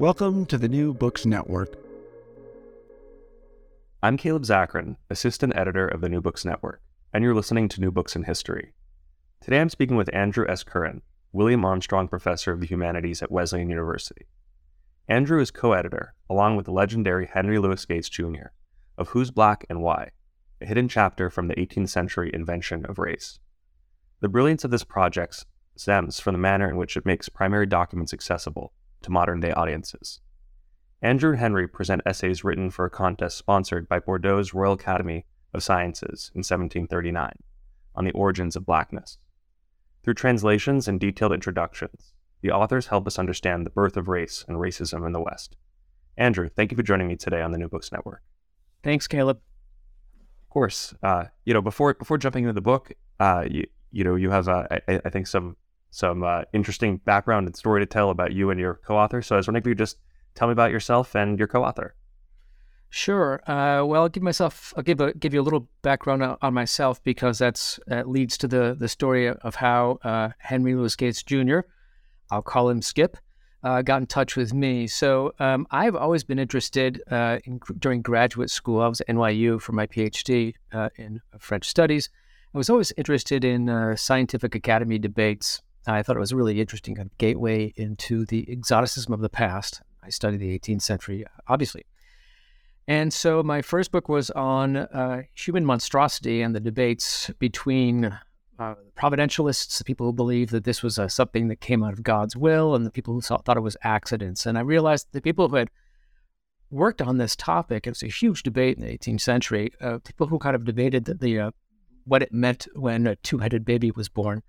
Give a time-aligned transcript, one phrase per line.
[0.00, 1.76] Welcome to the New Books Network.
[4.02, 7.92] I'm Caleb Zakarin, Assistant Editor of the New Books Network, and you're listening to New
[7.92, 8.74] Books in History.
[9.40, 10.64] Today I'm speaking with Andrew S.
[10.64, 14.26] Curran, William Armstrong Professor of the Humanities at Wesleyan University.
[15.06, 18.50] Andrew is co editor, along with the legendary Henry Louis Gates Jr.,
[18.98, 20.10] of Who's Black and Why,
[20.60, 23.38] a hidden chapter from the 18th century invention of race.
[24.18, 28.12] The brilliance of this project stems from the manner in which it makes primary documents
[28.12, 28.72] accessible
[29.04, 30.20] to modern day audiences.
[31.00, 35.62] Andrew and Henry present essays written for a contest sponsored by Bordeaux's Royal Academy of
[35.62, 37.32] Sciences in 1739
[37.94, 39.18] on the origins of blackness.
[40.02, 44.56] Through translations and detailed introductions, the authors help us understand the birth of race and
[44.56, 45.56] racism in the West.
[46.16, 48.22] Andrew, thank you for joining me today on the New Books Network.
[48.82, 49.38] Thanks, Caleb.
[50.42, 54.14] Of course, uh, you know before before jumping into the book, uh, you you know
[54.14, 55.56] you have uh, I, I think some
[55.94, 59.22] some uh, interesting background and story to tell about you and your co-author.
[59.22, 59.98] So I was wondering if you could just
[60.34, 61.94] tell me about yourself and your co-author.
[62.90, 63.40] Sure.
[63.48, 67.02] Uh, well, I'll give myself, I'll give a, give you a little background on, myself
[67.02, 71.60] because that's that leads to the the story of how uh, Henry Louis Gates Jr.
[72.30, 73.16] I'll call him Skip.
[73.62, 74.86] Uh, got in touch with me.
[74.86, 78.80] So um, I've always been interested uh, in, during graduate school.
[78.80, 82.10] I was at NYU for my PhD uh, in French studies.
[82.54, 86.60] I was always interested in uh, scientific academy debates I thought it was a really
[86.60, 89.82] interesting kind of gateway into the exoticism of the past.
[90.02, 91.84] I studied the 18th century, obviously.
[92.86, 98.18] And so my first book was on uh, human monstrosity and the debates between
[98.58, 102.02] uh, providentialists, the people who believe that this was uh, something that came out of
[102.02, 104.46] God's will, and the people who saw, thought it was accidents.
[104.46, 105.70] And I realized the people who had
[106.70, 110.26] worked on this topic, it was a huge debate in the 18th century, uh, people
[110.26, 111.50] who kind of debated the, the uh,
[112.04, 114.42] what it meant when a two-headed baby was born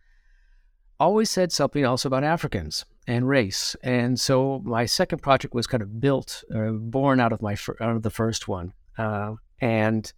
[1.00, 3.76] always said something else about Africans and race.
[3.84, 7.78] And so my second project was kind of built, uh, born out of my fir-
[7.82, 8.74] out of the first one.
[8.98, 10.12] Uh, and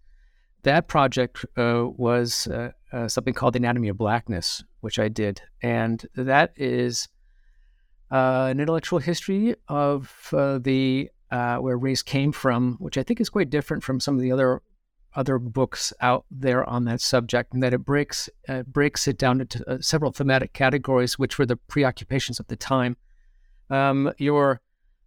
[0.64, 5.42] that project uh, was uh, uh, something called the Anatomy of Blackness, which I did,
[5.62, 7.08] and that is
[8.12, 13.50] uh, an intellectual history of the where race came from, which I think is quite
[13.50, 14.62] different from some of the other
[15.18, 19.42] other books out there on that subject, and that it breaks uh, breaks it down
[19.42, 22.96] into uh, several thematic categories, which were the preoccupations of the time.
[23.70, 24.62] Um, your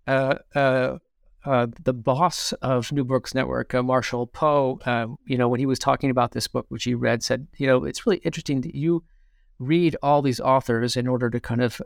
[0.06, 0.99] uh, uh,
[1.44, 4.81] uh the boss of New Books Network, uh, Marshall Poe,
[5.26, 7.84] you know, when he was talking about this book, which he read, said, you know,
[7.84, 9.04] it's really interesting that you
[9.60, 11.81] read all these authors in order to kind of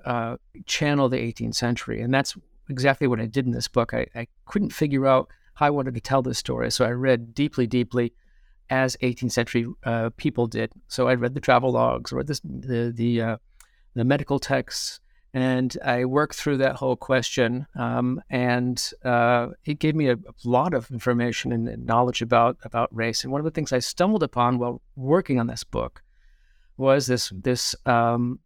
[0.64, 2.34] channel the 18th century, and that's
[2.70, 3.92] exactly what I did in this book.
[3.92, 6.70] I, I couldn't figure out I wanted to tell this story.
[6.70, 8.12] So I read deeply, deeply
[8.70, 10.72] as 18th century uh, people did.
[10.88, 13.36] So I read the travel logs, read this, the the uh,
[13.94, 15.00] the medical texts,
[15.32, 17.66] and I worked through that whole question.
[17.76, 22.94] Um, and uh, it gave me a, a, lot of information and knowledge about about
[22.94, 23.22] race.
[23.22, 26.02] And one of the things I stumbled upon while working on this book
[26.76, 28.40] was this this um,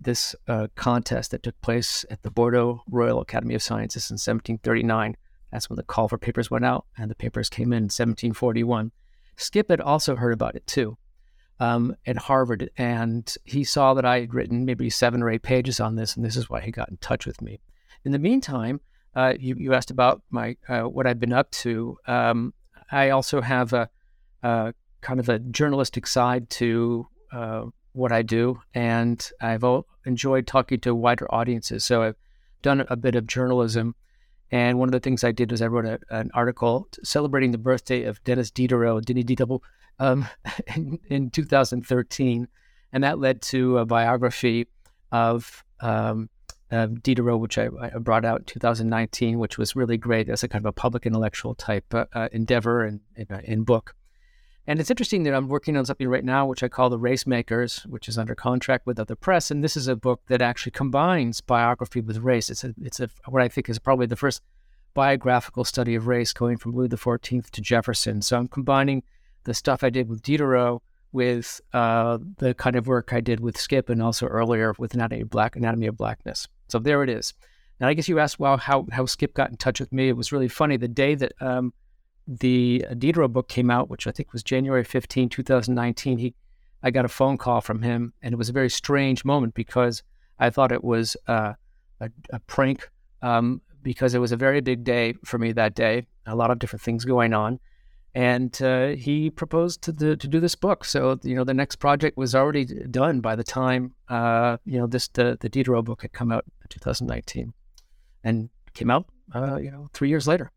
[0.00, 5.16] this uh, contest that took place at the Bordeaux Royal Academy of Sciences in 1739
[5.50, 8.92] that's when the call for papers went out, and the papers came in 1741.
[9.36, 10.96] Skip had also heard about it too
[11.60, 15.78] um, at Harvard, and he saw that I had written maybe seven or eight pages
[15.78, 17.60] on this, and this is why he got in touch with me.
[18.04, 18.80] In the meantime,
[19.14, 21.98] uh, you, you, asked about my uh, what I've been up to.
[22.06, 22.54] Um,
[22.90, 23.90] I also have a,
[24.42, 29.64] a, kind of a journalistic side to uh, what I do, and I've
[30.06, 31.84] enjoyed talking to wider audiences.
[31.84, 32.16] So I've
[32.62, 33.94] done a bit of journalism
[34.50, 37.58] and one of the things I did was I wrote a, an article celebrating the
[37.58, 39.60] birthday of Denis Diderot, Denny Diderot,
[39.98, 40.26] um,
[40.76, 42.48] in, in, 2013.
[42.92, 44.66] And that led to a biography
[45.12, 46.28] of um,
[46.72, 50.48] uh, Diderot, which I, I, brought out in 2019, which was really great as a
[50.48, 53.94] kind of a public intellectual type uh, uh endeavor and in, in, book.
[54.66, 57.26] And it's interesting that I'm working on something right now, which I call the Race
[57.26, 59.50] Makers, which is under contract with other press.
[59.50, 62.50] And this is a book that actually combines biography with race.
[62.50, 64.42] It's a, it's a, what I think is probably the first
[64.94, 68.22] biographical study of race going from Louis XIV to Jefferson.
[68.22, 69.02] So I'm combining
[69.44, 70.82] the stuff I did with Diderot
[71.12, 75.22] with uh, the kind of work I did with Skip and also earlier with Anatomy
[75.22, 76.46] of Black, Anatomy of Blackness.
[76.68, 77.34] So there it is.
[77.80, 80.08] And I guess you asked, well, how, how Skip got in touch with me.
[80.08, 80.76] It was really funny.
[80.76, 81.72] The day that um,
[82.38, 86.34] the Diderot book came out, which I think was January 15, 2019, he,
[86.82, 88.12] I got a phone call from him.
[88.22, 90.02] And it was a very strange moment because
[90.38, 91.54] I thought it was uh,
[92.00, 92.88] a, a, prank
[93.20, 96.58] um, because it was a very big day for me that day, a lot of
[96.58, 97.58] different things going on
[98.14, 100.84] and uh, he proposed to the, to do this book.
[100.84, 104.86] So you know, the next project was already done by the time uh, you know
[104.86, 107.52] this the the Diderot book had come out in 2019,
[108.24, 110.50] and came out uh, you know three years later,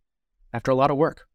[0.54, 1.28] after a lot of work.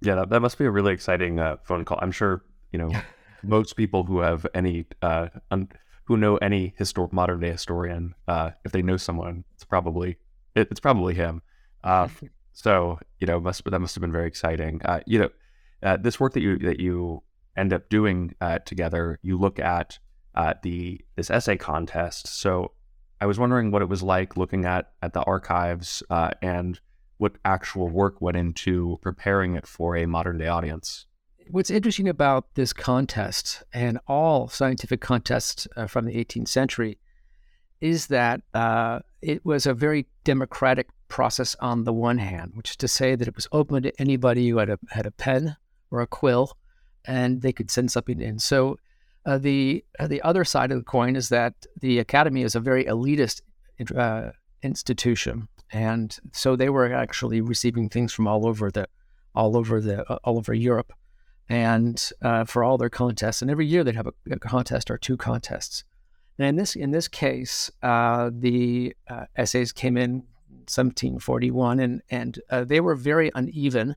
[0.00, 1.98] Yeah, that, that must be a really exciting uh, phone call.
[2.02, 2.90] I'm sure you know
[3.42, 8.50] most people who have any un- uh, who know any histor- modern day historian, uh,
[8.64, 10.18] if they know someone, it's probably
[10.54, 11.42] it, it's probably him.
[12.52, 14.80] so you know, must that must have been very exciting.
[15.06, 15.30] you know
[15.82, 17.22] uh, this work that you that you
[17.56, 19.98] end up doing uh, together, you look at
[20.34, 22.26] uh, the this essay contest.
[22.26, 22.72] So
[23.20, 26.80] I was wondering what it was like looking at at the archives uh, and
[27.18, 31.06] what actual work went into preparing it for a modern day audience.
[31.48, 36.98] What's interesting about this contest and all scientific contests uh, from the 18th century
[37.80, 42.76] is that uh, it was a very democratic process on the one hand, which is
[42.76, 45.56] to say that it was open to anybody who had a had a pen
[45.90, 46.56] or a quill,
[47.04, 48.38] and they could send something in.
[48.38, 48.78] So
[49.24, 52.60] uh, the uh, the other side of the coin is that the academy is a
[52.60, 53.42] very elitist
[53.96, 54.30] uh,
[54.62, 58.88] institution, and so they were actually receiving things from all over the
[59.34, 60.92] all over the uh, all over Europe,
[61.48, 63.42] and uh, for all their contests.
[63.42, 65.84] And every year they'd have a, a, contest or two contests.
[66.38, 68.94] And in this in this case, uh, the
[69.36, 70.24] essays came in
[70.68, 73.96] 1741, and and they were very uneven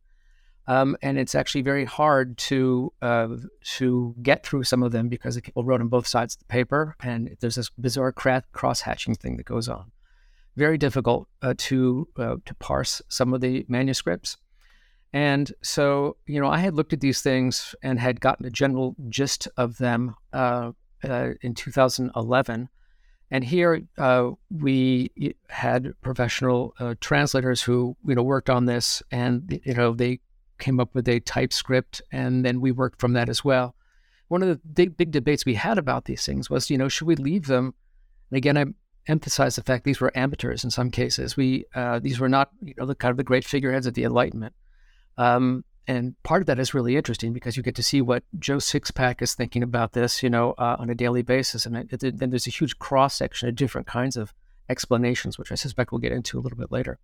[0.70, 3.30] um, and it's actually very hard to uh,
[3.78, 6.46] to get through some of them because the people wrote on both sides of the
[6.46, 9.92] paper, and there's this bizarre cross hatching thing that goes on.
[10.56, 14.38] Very difficult uh, to uh, to parse some of the manuscripts,
[15.14, 18.96] and so you know I had looked at these things and had gotten a general
[19.08, 20.72] gist of them uh,
[21.04, 22.70] uh, in 2011.
[23.32, 29.62] And here uh, we had professional uh, translators who you know worked on this, and
[29.64, 30.20] you know they
[30.60, 33.76] came up with a typescript, and then we worked from that as well.
[34.28, 37.08] One of the big, big debates we had about these things was, you know, should
[37.08, 37.74] we leave them?
[38.30, 38.66] And again, I
[39.10, 41.36] emphasize the fact these were amateurs in some cases.
[41.36, 44.04] We uh, these were not, you know, the kind of the great figureheads of the
[44.04, 44.54] Enlightenment.
[45.18, 48.58] Um, and part of that is really interesting because you get to see what Joe
[48.58, 51.66] Sixpack is thinking about this, you know, uh, on a daily basis.
[51.66, 54.32] And then there's a huge cross section of different kinds of
[54.70, 57.00] explanations, which I suspect we'll get into a little bit later.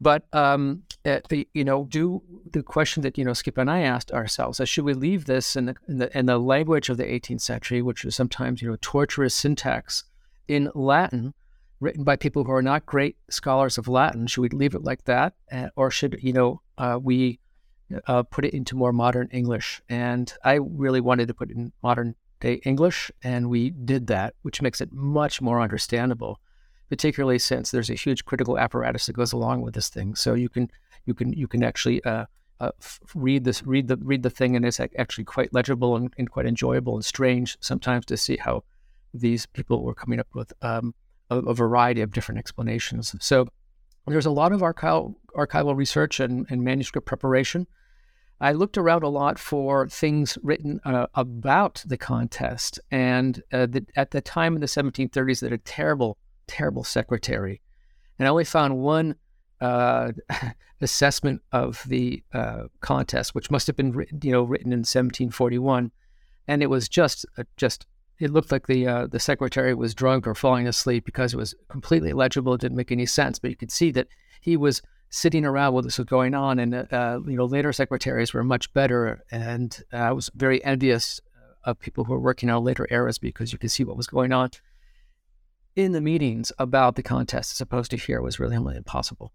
[0.00, 2.22] But um, uh, the you know, do
[2.52, 5.56] the question that you know Skip and I asked ourselves: is, Should we leave this
[5.56, 8.70] in the, in the in the language of the 18th century, which was sometimes you
[8.70, 10.04] know torturous syntax
[10.48, 11.34] in Latin,
[11.80, 14.26] written by people who are not great scholars of Latin?
[14.26, 17.38] Should we leave it like that, uh, or should you know uh, we
[18.06, 19.80] uh, put it into more modern English?
[19.88, 24.34] And I really wanted to put it in modern day English, and we did that,
[24.42, 26.40] which makes it much more understandable
[26.88, 30.14] particularly since there's a huge critical apparatus that goes along with this thing.
[30.14, 30.70] So you can
[31.04, 32.26] you can you can actually uh,
[32.60, 32.70] uh,
[33.14, 36.46] read this read the read the thing, and it's actually quite legible and, and, quite
[36.46, 38.64] enjoyable and strange sometimes to see how
[39.14, 40.94] these people were coming up with um,
[41.30, 43.14] a, a, variety of different explanations.
[43.20, 43.48] So
[44.06, 47.66] there's a lot of archival archival research and, and manuscript preparation.
[48.40, 53.84] I looked around a lot for things written uh, about the contest, and uh, the,
[53.96, 57.60] at the time in the 1730s, that a terrible terrible secretary.
[58.18, 59.16] And I only found one
[59.60, 60.12] uh,
[60.80, 65.90] assessment of the uh, contest, which must have been written, you know, written in 1741,
[66.46, 67.86] and it was just uh, just
[68.18, 71.54] it looked like the uh, the secretary was drunk or falling asleep because it was
[71.68, 72.54] completely illegible.
[72.54, 74.08] It didn't make any sense, but you could see that
[74.40, 78.34] he was sitting around while this was going on, and uh, you know, later secretaries
[78.34, 81.20] were much better, and I was very envious
[81.64, 84.32] of people who were working on later eras because you could see what was going
[84.32, 84.50] on
[85.76, 89.32] in the meetings about the contest as opposed to here was really impossible.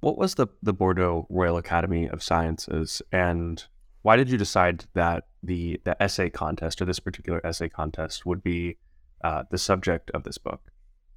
[0.00, 3.64] What was the, the Bordeaux Royal Academy of Sciences and
[4.02, 8.42] why did you decide that the, the essay contest or this particular essay contest would
[8.42, 8.76] be
[9.22, 10.60] uh, the subject of this book?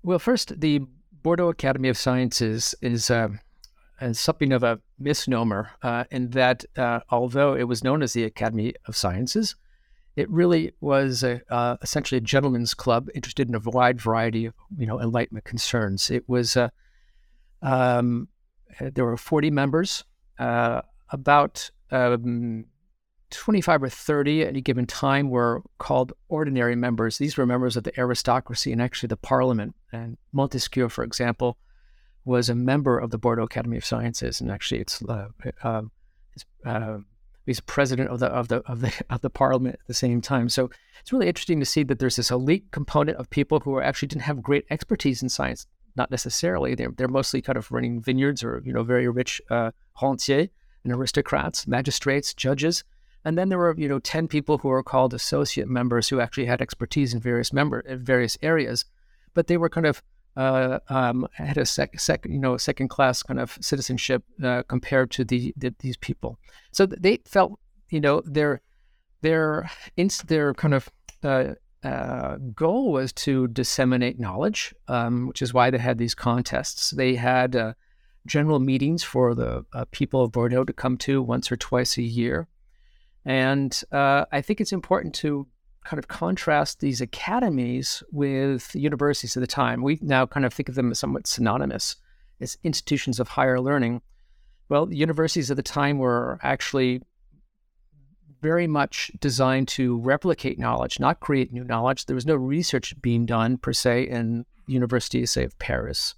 [0.03, 0.81] Well, first, the
[1.23, 3.29] Bordeaux Academy of Sciences is uh,
[4.11, 8.73] something of a misnomer uh, in that uh, although it was known as the Academy
[8.87, 9.55] of Sciences,
[10.15, 14.53] it really was a, uh, essentially a gentleman's club interested in a wide variety of
[14.77, 16.11] you know enlightenment concerns.
[16.11, 16.69] It was uh,
[17.61, 18.27] um,
[18.79, 20.03] there were 40 members,
[20.37, 22.65] about um,
[23.31, 27.17] 25 or 30 at any given time were called ordinary members.
[27.17, 29.75] These were members of the aristocracy and actually the parliament.
[29.91, 31.57] And Montesquieu, for example,
[32.23, 35.27] was a member of the Bordeaux Academy of Sciences, and actually, it's uh,
[35.63, 35.83] uh,
[36.65, 36.97] uh,
[37.45, 40.49] he's president of the of the of the of the parliament at the same time.
[40.49, 44.07] So it's really interesting to see that there's this elite component of people who actually
[44.07, 45.67] didn't have great expertise in science.
[45.95, 46.75] Not necessarily.
[46.75, 50.49] They're they're mostly kind of running vineyards or you know very rich uh, rentiers
[50.83, 52.83] and aristocrats, magistrates, judges.
[53.25, 56.45] And then there were, you know, 10 people who were called associate members who actually
[56.45, 58.85] had expertise in various member various areas,
[59.33, 60.03] but they were kind of
[60.37, 65.09] uh, um, had a sec, sec, you know, second class kind of citizenship uh, compared
[65.09, 66.37] to the, the, these people.
[66.71, 68.61] So they felt, you know, their
[69.21, 69.69] their
[70.27, 70.89] their kind of
[71.23, 76.91] uh, uh, goal was to disseminate knowledge, um, which is why they had these contests.
[76.91, 77.73] They had uh,
[78.25, 82.03] general meetings for the uh, people of Bordeaux to come to once or twice a
[82.03, 82.47] year.
[83.25, 85.47] And uh, I think it's important to
[85.83, 89.81] kind of contrast these academies with universities of the time.
[89.81, 91.95] We now kind of think of them as somewhat synonymous
[92.39, 94.01] as institutions of higher learning.
[94.69, 97.01] Well, the universities of the time were actually
[98.41, 102.05] very much designed to replicate knowledge, not create new knowledge.
[102.05, 106.15] There was no research being done per se in universities, say, of Paris.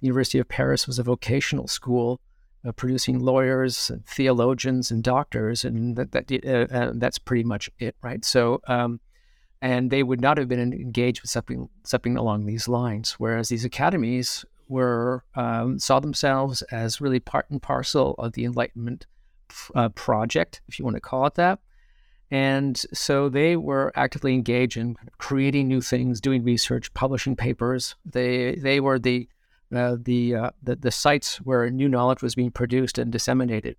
[0.00, 2.20] The University of Paris was a vocational school
[2.68, 7.70] uh, producing lawyers and theologians and doctors, and that, that uh, uh, that's pretty much
[7.78, 8.24] it, right?
[8.24, 9.00] So, um,
[9.62, 13.12] and they would not have been engaged with something something along these lines.
[13.12, 19.06] Whereas these academies were um, saw themselves as really part and parcel of the Enlightenment
[19.74, 21.60] uh, project, if you want to call it that.
[22.30, 27.94] And so they were actively engaged in creating new things, doing research, publishing papers.
[28.04, 29.28] They they were the
[29.74, 33.76] uh, the, uh, the, the sites where new knowledge was being produced and disseminated.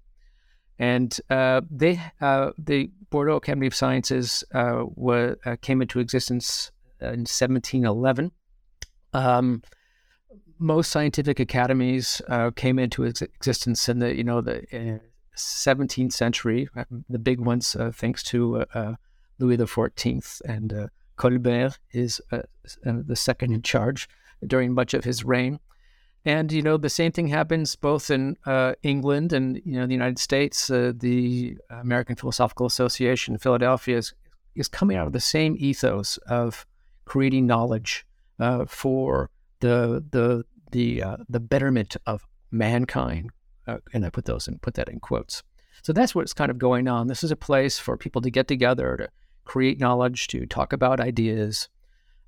[0.78, 6.72] And uh, they uh, the Bordeaux Academy of Sciences uh, were, uh, came into existence
[7.02, 8.32] in 1711.
[9.14, 9.62] Um,
[10.58, 12.22] most scientific academies
[12.56, 15.00] came into ex- existence in the you know the
[15.36, 16.70] 17th century.
[17.10, 18.66] The big ones, thanks to
[19.40, 24.08] Louis XIV and Colbert, is the second in charge
[24.46, 25.60] during much of his reign.
[26.26, 29.94] And you know the same thing happens both in uh, England and you know the
[29.94, 30.70] United States.
[30.70, 34.14] Uh, the American Philosophical Association in Philadelphia is,
[34.56, 36.66] is coming out of the same ethos of
[37.06, 38.06] creating knowledge
[38.40, 39.30] uh, for
[39.62, 43.32] the the the uh, the betterment of mankind.
[43.68, 45.44] Uh, and I put those and put that in quotes.
[45.84, 47.08] So that's what's kind of going on.
[47.08, 49.10] This is a place for people to get together to
[49.46, 51.70] create knowledge, to talk about ideas,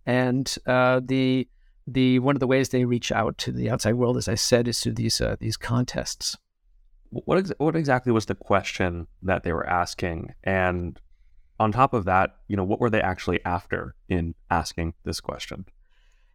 [0.06, 1.48] and uh, the
[1.88, 4.68] the one of the ways they reach out to the outside world, as I said,
[4.68, 6.38] is through these uh, these contests.
[7.10, 10.34] What ex- what exactly was the question that they were asking?
[10.44, 11.00] And
[11.60, 15.66] on top of that, you know, what were they actually after in asking this question?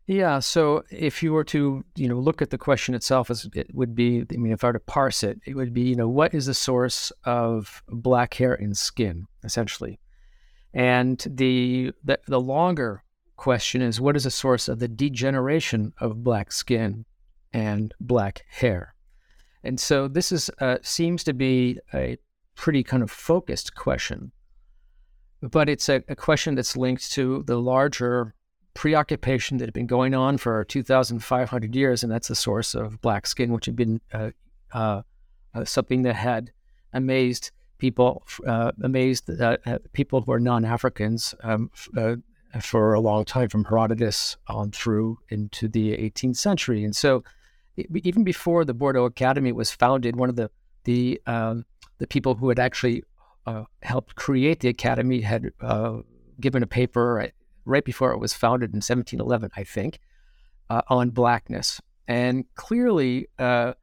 [0.07, 3.75] Yeah, so if you were to, you know, look at the question itself, as it
[3.75, 6.09] would be, I mean, if I were to parse it, it would be, you know,
[6.09, 9.99] what is the source of black hair in skin, essentially,
[10.73, 13.03] and the the, the longer
[13.37, 17.05] question is what is the source of the degeneration of black skin
[17.52, 18.95] and black hair?
[19.62, 22.19] And so this is uh, seems to be a
[22.55, 24.33] pretty kind of focused question,
[25.40, 28.35] but it's a, a question that's linked to the larger
[28.75, 33.26] preoccupation that had been going on for 2,500 years, and that's the source of black
[33.26, 34.31] skin, which had been uh,
[34.73, 35.02] uh,
[35.55, 36.52] uh something that had
[36.93, 39.57] amazed people, uh, amazed uh,
[39.93, 41.71] people who are non-Africans um,
[42.61, 46.85] for a long time, from Herodotus on through into the 18th century.
[46.85, 47.25] And so,
[47.77, 50.51] even before the Bordeaux Academy was founded, one of the
[50.85, 51.65] the um,
[51.99, 53.03] the people who had actually
[53.47, 55.99] uh, helped create the academy had uh,
[56.41, 57.33] given a paper
[57.65, 60.01] right, before it was founded in 1711, I think,
[60.71, 61.81] uh, on blackness.
[62.09, 63.75] And clearly, uh,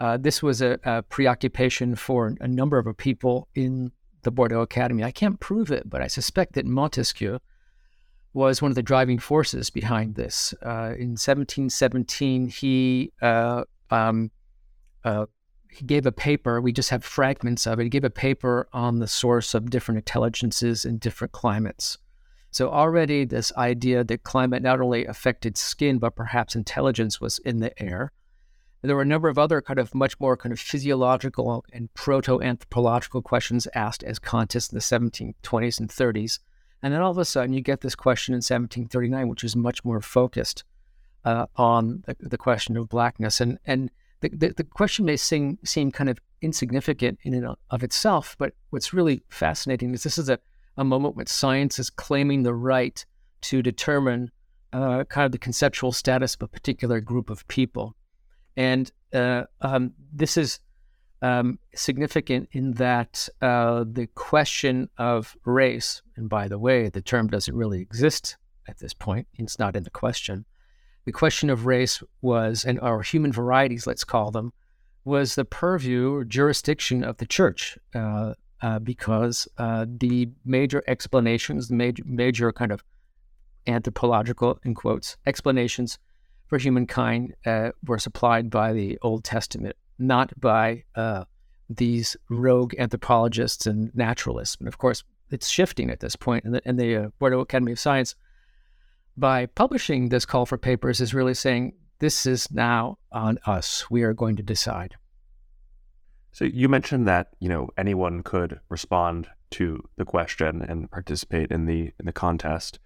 [0.00, 5.04] uh, this was a, a, preoccupation for a number of people in the Bordeaux Academy.
[5.04, 7.38] I can't prove it, but I suspect that Montesquieu
[8.32, 10.54] was one of the driving forces behind this.
[10.64, 14.30] Uh, in 1717, he uh, um,
[15.04, 15.26] uh,
[15.70, 16.60] he gave a paper.
[16.60, 17.84] We just have fragments of it.
[17.84, 21.96] He gave a paper on the source of different intelligences in different climates,
[22.50, 27.60] So already this idea that climate not only affected skin but perhaps intelligence was in
[27.60, 28.12] the air.
[28.82, 33.22] There were a number of other kind of much more kind of physiological and proto-anthropological
[33.22, 36.38] questions asked as contests in the 1720s and 30s.
[36.82, 39.84] And then all of a sudden you get this question in 1739, which is much
[39.84, 40.64] more focused
[41.24, 43.40] uh, on the, the, question of blackness.
[43.40, 47.82] And and the, the, the, question may seem, seem kind of insignificant in and of
[47.82, 50.38] itself, but what's really fascinating is this is a,
[50.76, 53.04] a moment when science is claiming the right
[53.42, 54.30] to determine
[54.72, 57.94] uh, kind of the conceptual status of a particular group of people.
[58.56, 60.60] And uh, um, this is
[61.22, 67.28] um, significant in that uh, the question of race, and by the way, the term
[67.28, 68.36] doesn't really exist
[68.68, 70.44] at this point, it's not in the question.
[71.04, 74.52] The question of race was, and our human varieties, let's call them,
[75.04, 77.78] was the purview or jurisdiction of the church.
[77.94, 82.84] Uh, uh, because uh, the major explanations, the major, major kind of
[83.66, 85.98] anthropological, in quotes, explanations
[86.46, 91.24] for humankind uh, were supplied by the Old Testament, not by uh,
[91.68, 94.56] these rogue anthropologists and naturalists.
[94.58, 96.44] And of course, it's shifting at this point.
[96.44, 98.16] And the, and the uh, Bordeaux Academy of Science,
[99.16, 103.88] by publishing this call for papers, is really saying this is now on us.
[103.90, 104.96] We are going to decide.
[106.32, 111.66] So you mentioned that you know anyone could respond to the question and participate in
[111.66, 112.78] the in the contest,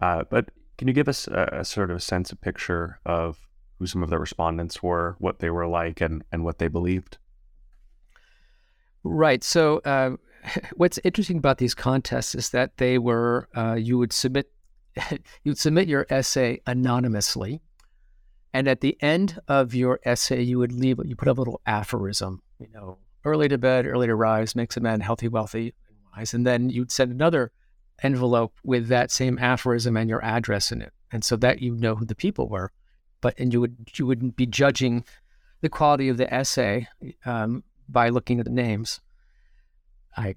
[0.00, 3.38] uh, but can you give us a, a sort of sense, a picture of
[3.80, 7.18] who some of the respondents were, what they were like, and, and what they believed?
[9.02, 9.42] Right.
[9.42, 10.16] So, uh,
[10.76, 14.50] what's interesting about these contests is that they were uh, you would submit
[15.44, 17.60] you'd submit your essay anonymously,
[18.52, 22.42] and at the end of your essay, you would leave you put a little aphorism.
[22.58, 26.34] You know, early to bed, early to rise makes a man healthy, wealthy, and wise.
[26.34, 27.52] And then you'd send another
[28.02, 31.94] envelope with that same aphorism and your address in it, and so that you know
[31.94, 32.70] who the people were.
[33.20, 35.04] But and you would you wouldn't be judging
[35.60, 36.88] the quality of the essay
[37.24, 39.00] um, by looking at the names.
[40.16, 40.34] I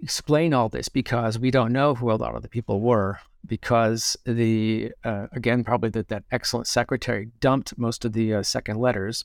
[0.00, 4.16] explain all this because we don't know who a lot of the people were because
[4.24, 9.24] the uh, again probably that that excellent secretary dumped most of the uh, second letters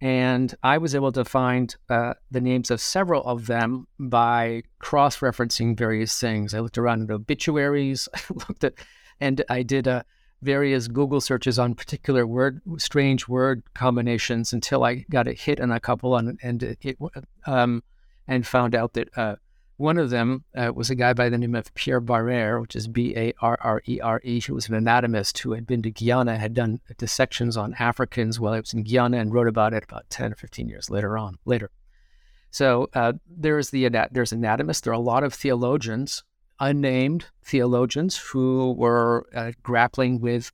[0.00, 5.18] and I was able to find uh, the names of several of them by cross
[5.18, 6.52] referencing various things.
[6.52, 8.74] I looked around at obituaries, I looked at,
[9.20, 10.02] and I did uh,
[10.42, 15.72] various Google searches on particular word, strange word combinations until I got a hit on
[15.72, 16.98] a couple on, and it,
[17.46, 17.82] um,
[18.28, 19.36] and found out that uh,
[19.76, 22.88] one of them uh, was a guy by the name of Pierre Barrère, which is
[22.88, 25.90] B A R R E R E, who was an anatomist who had been to
[25.90, 29.84] Guyana, had done dissections on Africans while he was in Guyana, and wrote about it
[29.84, 31.38] about 10 or 15 years later on.
[31.44, 31.70] Later.
[32.50, 34.82] So uh, there's the there's anatomists.
[34.82, 36.24] There are a lot of theologians,
[36.60, 40.52] unnamed theologians, who were uh, grappling with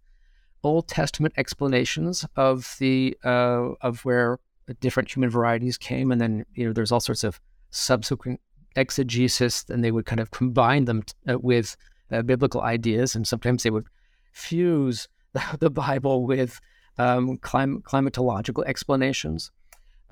[0.65, 4.39] Old Testament explanations of the uh, of where
[4.81, 8.41] different human varieties came, and then you know there's all sorts of subsequent
[8.77, 11.77] exegesis, and they would kind of combine them t- uh, with
[12.11, 13.87] uh, biblical ideas, and sometimes they would
[14.33, 16.61] fuse the, the Bible with
[16.99, 19.51] um, clim- climatological explanations.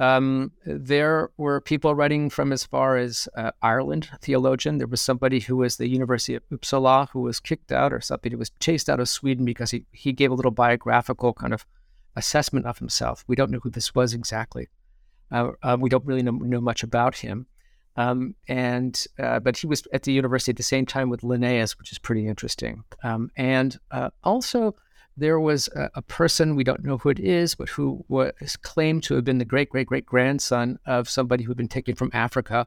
[0.01, 4.79] Um, there were people writing from as far as uh, Ireland, theologian.
[4.79, 8.31] There was somebody who was the University of Uppsala who was kicked out, or somebody
[8.31, 11.67] who was chased out of Sweden because he, he gave a little biographical kind of
[12.17, 13.25] assessment of himself.
[13.27, 14.69] We don't know who this was exactly.
[15.31, 17.47] Uh, uh, we don't really know, know, much about him.
[17.97, 21.79] Um, and uh, but he was at the university at the same time with Linnaeus,
[21.79, 22.85] which is pretty interesting.
[23.05, 24.77] Um, and uh, also
[25.17, 29.03] there was a, a, person we don't know who it is, but who was claimed
[29.05, 32.11] to have been the great great great grandson of somebody who had been taken from
[32.13, 32.67] Africa,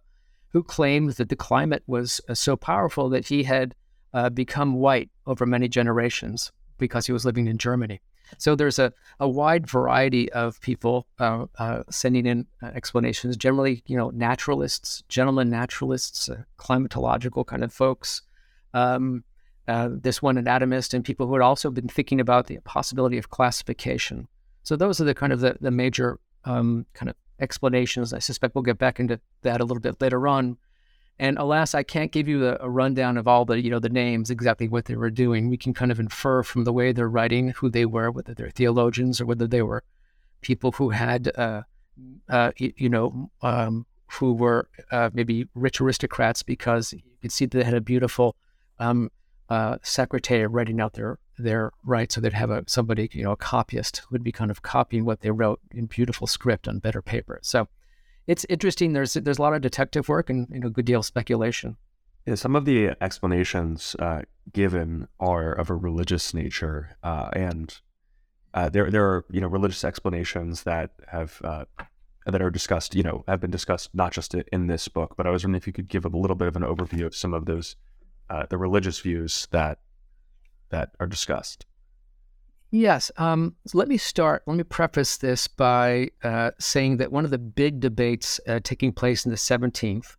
[0.49, 3.75] who claimed that the climate was uh, so powerful that he had
[4.13, 8.01] uh, become white over many generations because he was living in Germany.
[8.37, 13.37] So there's a, a wide variety of people uh, uh, sending in uh, explanations.
[13.37, 18.21] Generally, you know, naturalists, gentlemen naturalists, uh, climatological kind of folks.
[18.73, 19.23] Um,
[19.67, 23.29] uh, this one anatomist, and people who had also been thinking about the possibility of
[23.29, 24.27] classification.
[24.63, 28.13] So those are the kind of the, the major um, kind of explanations.
[28.13, 30.57] I suspect we'll get back into that a little bit later on.
[31.19, 33.89] And alas, I can't give you a, a, rundown of all the you know the
[33.89, 35.47] names exactly what they were doing.
[35.47, 38.49] We can kind of infer from the way they're writing who they were, whether they're
[38.49, 39.83] theologians or whether they were
[40.41, 41.61] people who had uh,
[42.29, 47.63] uh, you know um, who were uh, maybe rich aristocrats because you can see they
[47.63, 48.35] had a beautiful
[48.79, 49.09] um,
[49.49, 53.37] uh, secretary writing out their their rights, so they'd have a somebody you know a
[53.37, 57.39] copyist would be kind of copying what they wrote in beautiful script on better paper.
[57.41, 57.67] So
[58.27, 58.93] it's interesting.
[58.93, 61.77] There's there's a lot of detective work and you know, a good deal of speculation.
[62.25, 64.21] Yeah, some of the explanations uh,
[64.53, 67.77] given are of a religious nature, uh, and
[68.53, 71.65] uh, there there are you know religious explanations that have uh,
[72.25, 75.29] that are discussed, you know, have been discussed not just in this book, but I
[75.29, 77.45] was wondering if you could give a little bit of an overview of some of
[77.45, 77.75] those
[78.29, 79.79] uh, the religious views that
[80.69, 81.65] that are discussed.
[82.71, 83.11] Yes.
[83.17, 84.41] Um, let me start.
[84.47, 88.91] Let me preface this by uh, saying that one of the big debates uh, taking
[88.91, 90.15] place in the 17th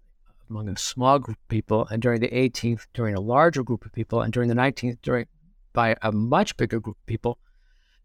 [0.49, 3.93] among a small group of people, and during the 18th, during a larger group of
[3.93, 5.27] people, and during the 19th, during
[5.73, 7.39] by a much bigger group of people,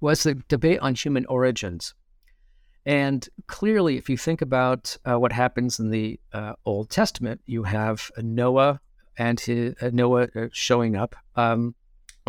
[0.02, 1.94] was the debate on human origins.
[2.86, 7.64] And clearly, if you think about uh, what happens in the uh, Old Testament, you
[7.64, 8.80] have Noah
[9.20, 11.16] and his, uh, Noah uh, showing up.
[11.36, 11.76] Um,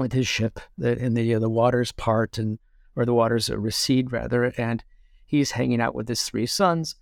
[0.01, 2.59] with his ship, and the uh, the waters part and
[2.97, 4.83] or the waters recede rather, and
[5.27, 6.97] he's hanging out with his three sons,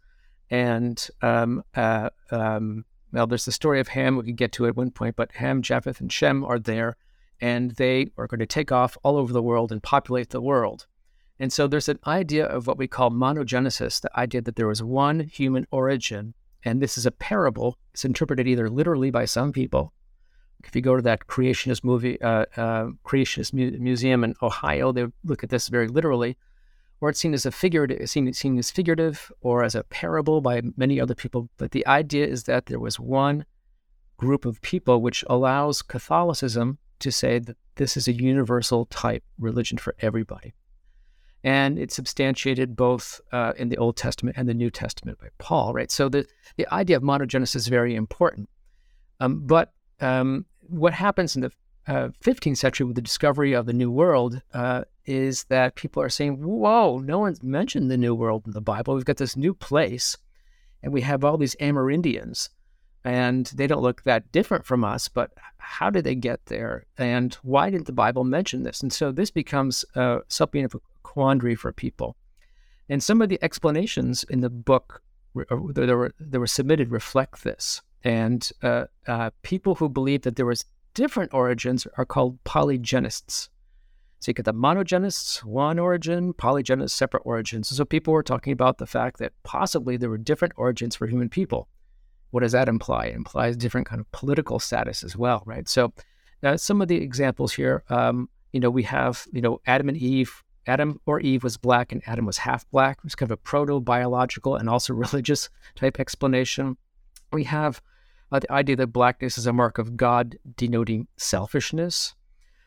[0.50, 4.76] and um, uh, um, well, there's the story of Ham we could get to at
[4.76, 6.96] one point, but Ham, Japheth, and Shem are there,
[7.40, 10.86] and they are going to take off all over the world and populate the world.
[11.40, 14.82] And so there's an idea of what we call monogenesis, the idea that there was
[14.82, 16.34] one human origin.
[16.64, 17.78] And this is a parable.
[17.92, 19.92] It's interpreted either literally by some people
[20.64, 25.06] if you go to that creationist movie, uh, uh, creationist mu- museum in Ohio, they
[25.24, 26.36] look at this very literally,
[27.00, 30.62] or it's seen as a figurative, seen, seen as figurative or as a parable by
[30.76, 31.48] many other people.
[31.58, 33.44] But the idea is that there was one
[34.16, 39.78] group of people which allows Catholicism to say that this is a universal type religion
[39.78, 40.54] for everybody.
[41.44, 45.72] And it's substantiated both uh, in the Old Testament and the New Testament by Paul,
[45.72, 45.90] right?
[45.90, 48.48] So the, the idea of monogenesis is very important.
[49.20, 51.52] Um, but um, what happens in the
[51.86, 56.10] uh, 15th century with the discovery of the New World uh, is that people are
[56.10, 58.94] saying, whoa, no one's mentioned the New World in the Bible.
[58.94, 60.16] We've got this new place,
[60.82, 62.50] and we have all these Amerindians,
[63.04, 66.84] and they don't look that different from us, but how did they get there?
[66.98, 68.82] And why didn't the Bible mention this?
[68.82, 70.78] And so this becomes uh, something of a
[71.12, 72.16] quandary for people.
[72.88, 75.02] And some of the explanations in the book
[75.34, 77.82] that were, that were submitted reflect this.
[78.04, 83.48] And uh, uh, people who believe that there was different origins are called polygenists.
[84.20, 87.68] So you get the monogenists, one origin, polygenists, separate origins.
[87.68, 91.28] So people were talking about the fact that possibly there were different origins for human
[91.28, 91.68] people.
[92.30, 93.06] What does that imply?
[93.06, 95.68] It implies different kind of political status as well, right?
[95.68, 95.92] So
[96.42, 99.96] uh, some of the examples here, um, you know, we have, you know, Adam and
[99.96, 100.42] Eve.
[100.68, 102.98] Adam or Eve was black and Adam was half black.
[102.98, 106.76] It was kind of a proto biological and also religious type explanation
[107.32, 107.82] we have
[108.30, 112.14] uh, the idea that blackness is a mark of God denoting selfishness.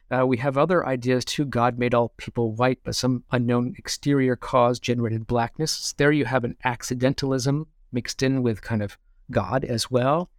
[0.10, 1.46] Uh, we have other ideas too.
[1.46, 5.94] God made all people white, but some unknown exterior cause generated blackness.
[5.94, 8.98] There you have an accidentalism mixed in with kind of
[9.30, 10.30] God as well.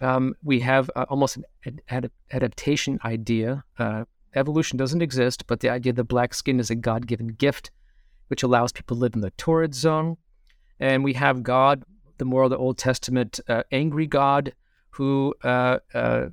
[0.00, 3.64] Um, we have uh, almost an ad- adaptation idea.
[3.78, 7.70] Uh, evolution doesn't exist, but the idea that black skin is a God given gift,
[8.28, 10.16] which allows people to live in the torrid zone.
[10.78, 11.84] And we have God
[12.18, 14.52] the moral of the Old Testament uh, angry God
[14.90, 16.26] who uh, uh,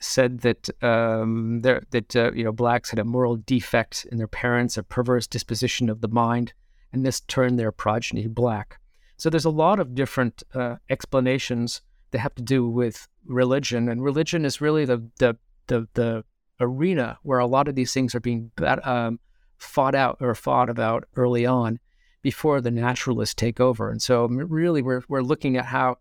[0.00, 4.78] said that um, that uh, you know blacks had a moral defect in their parents,
[4.78, 6.52] a perverse disposition of the mind,
[6.92, 8.78] and this turned their progeny black.
[9.16, 14.02] So there's a lot of different uh, explanations that have to do with religion, and
[14.02, 16.24] religion is really the the the, the
[16.60, 18.50] arena where a lot of these things are being
[18.84, 19.18] um,
[19.58, 21.78] fought out or fought about early on
[22.22, 23.90] before the naturalists take over.
[23.90, 25.96] And so really we're, we're looking at how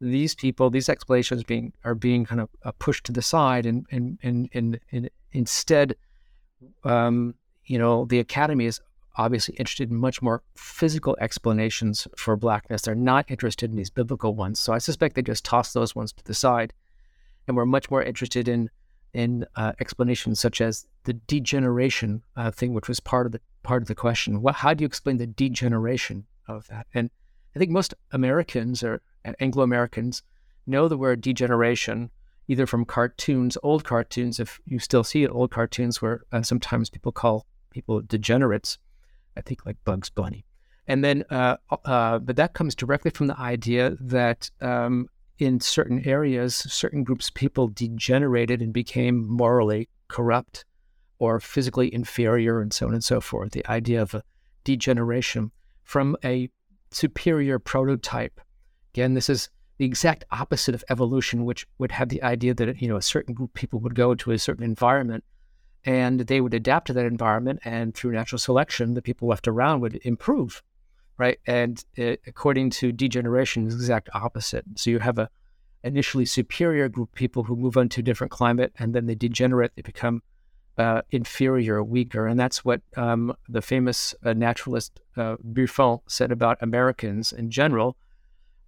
[0.00, 3.86] these people, these explanations being are being kind of uh, pushed to the side and,
[3.90, 5.94] and, and, and, and instead,
[6.84, 8.80] um, you know, the academy is
[9.16, 12.82] obviously interested in much more physical explanations for blackness.
[12.82, 14.58] They're not interested in these biblical ones.
[14.58, 16.72] So I suspect they just toss those ones to the side.
[17.46, 18.70] And we're much more interested in
[19.14, 23.82] in uh, explanations such as the degeneration uh, thing, which was part of the part
[23.82, 24.42] of the question.
[24.42, 26.86] What, how do you explain the degeneration of that?
[26.94, 27.10] And
[27.54, 29.02] I think most Americans or
[29.38, 30.22] Anglo Americans
[30.66, 32.10] know the word degeneration
[32.48, 34.40] either from cartoons, old cartoons.
[34.40, 38.78] If you still see old cartoons where uh, sometimes people call people degenerates.
[39.36, 40.44] I think like Bugs Bunny.
[40.86, 46.06] And then, uh, uh, but that comes directly from the idea that um, in certain
[46.06, 50.64] areas, certain groups of people degenerated and became morally corrupt
[51.18, 53.52] or physically inferior and so on and so forth.
[53.52, 54.22] The idea of a
[54.64, 55.50] degeneration
[55.82, 56.48] from a
[56.90, 58.40] superior prototype.
[58.94, 62.88] Again, this is the exact opposite of evolution, which would have the idea that you
[62.88, 65.24] know a certain group of people would go to a certain environment
[65.84, 69.80] and they would adapt to that environment, and through natural selection, the people left around
[69.80, 70.62] would improve
[71.18, 71.38] right?
[71.46, 74.64] And it, according to degeneration, is exact opposite.
[74.76, 75.28] So you have a,
[75.84, 79.14] initially superior group of people who move on to a different climate and then they
[79.14, 80.22] degenerate, they become
[80.78, 82.26] uh, inferior, weaker.
[82.26, 87.96] And that's what um, the famous uh, naturalist uh, Buffon said about Americans in general.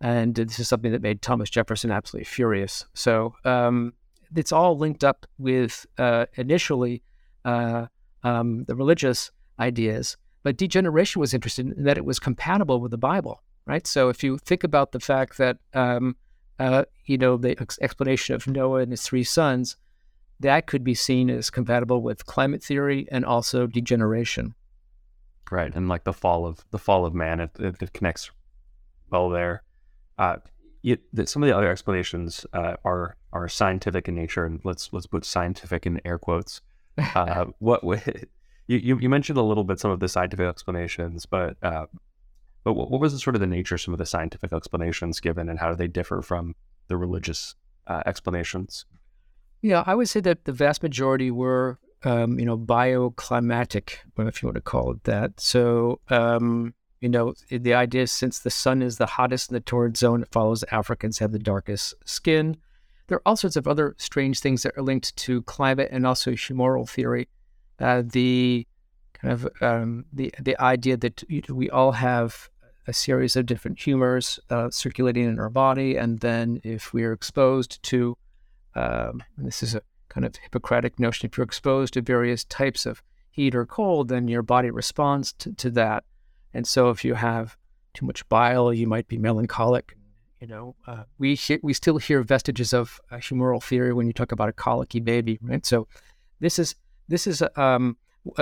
[0.00, 2.84] And this is something that made Thomas Jefferson absolutely furious.
[2.94, 3.94] So um,
[4.34, 7.02] it's all linked up with uh, initially
[7.44, 7.86] uh,
[8.22, 12.98] um, the religious ideas, but degeneration was interested in that it was compatible with the
[12.98, 13.84] Bible, right?
[13.86, 16.16] So if you think about the fact that um,
[16.60, 19.76] uh, you know the ex- explanation of Noah and his three sons,
[20.38, 24.54] that could be seen as compatible with climate theory and also degeneration.
[25.50, 28.30] Right, and like the fall of the fall of man, it, it, it connects
[29.10, 29.62] well there.
[30.18, 30.36] Uh,
[30.82, 35.06] it, some of the other explanations uh, are are scientific in nature, and let's let's
[35.06, 36.60] put scientific in air quotes.
[37.16, 37.82] Uh, what
[38.66, 41.86] you, you mentioned a little bit some of the scientific explanations, but uh,
[42.64, 45.20] but what, what, was the, sort of the nature of some of the scientific explanations
[45.20, 46.54] given, and how do they differ from
[46.88, 47.54] the religious
[47.86, 48.86] uh, explanations?
[49.60, 54.46] Yeah, I would say that the vast majority were, um, you know, bioclimatic, if you
[54.46, 55.40] want to call it that.
[55.40, 59.60] So, um, you know, the idea is since the sun is the hottest in the
[59.60, 62.56] torrid zone, it follows Africans have the darkest skin.
[63.06, 66.30] There are all sorts of other strange things that are linked to climate and also
[66.30, 67.28] humoral theory.
[67.80, 68.66] Uh, the
[69.12, 72.48] kind of um, the the idea that we all have
[72.86, 77.12] a series of different humors uh, circulating in our body, and then if we are
[77.12, 78.16] exposed to,
[78.74, 83.02] um, this is a kind of Hippocratic notion, if you're exposed to various types of
[83.30, 86.04] heat or cold, then your body responds to, to that.
[86.52, 87.56] And so if you have
[87.94, 89.96] too much bile, you might be melancholic.
[90.40, 94.12] You know, uh, we he- we still hear vestiges of uh, humoral theory when you
[94.12, 95.64] talk about a colicky baby, right?
[95.64, 95.88] So
[96.38, 96.74] this is
[97.08, 97.96] this is um,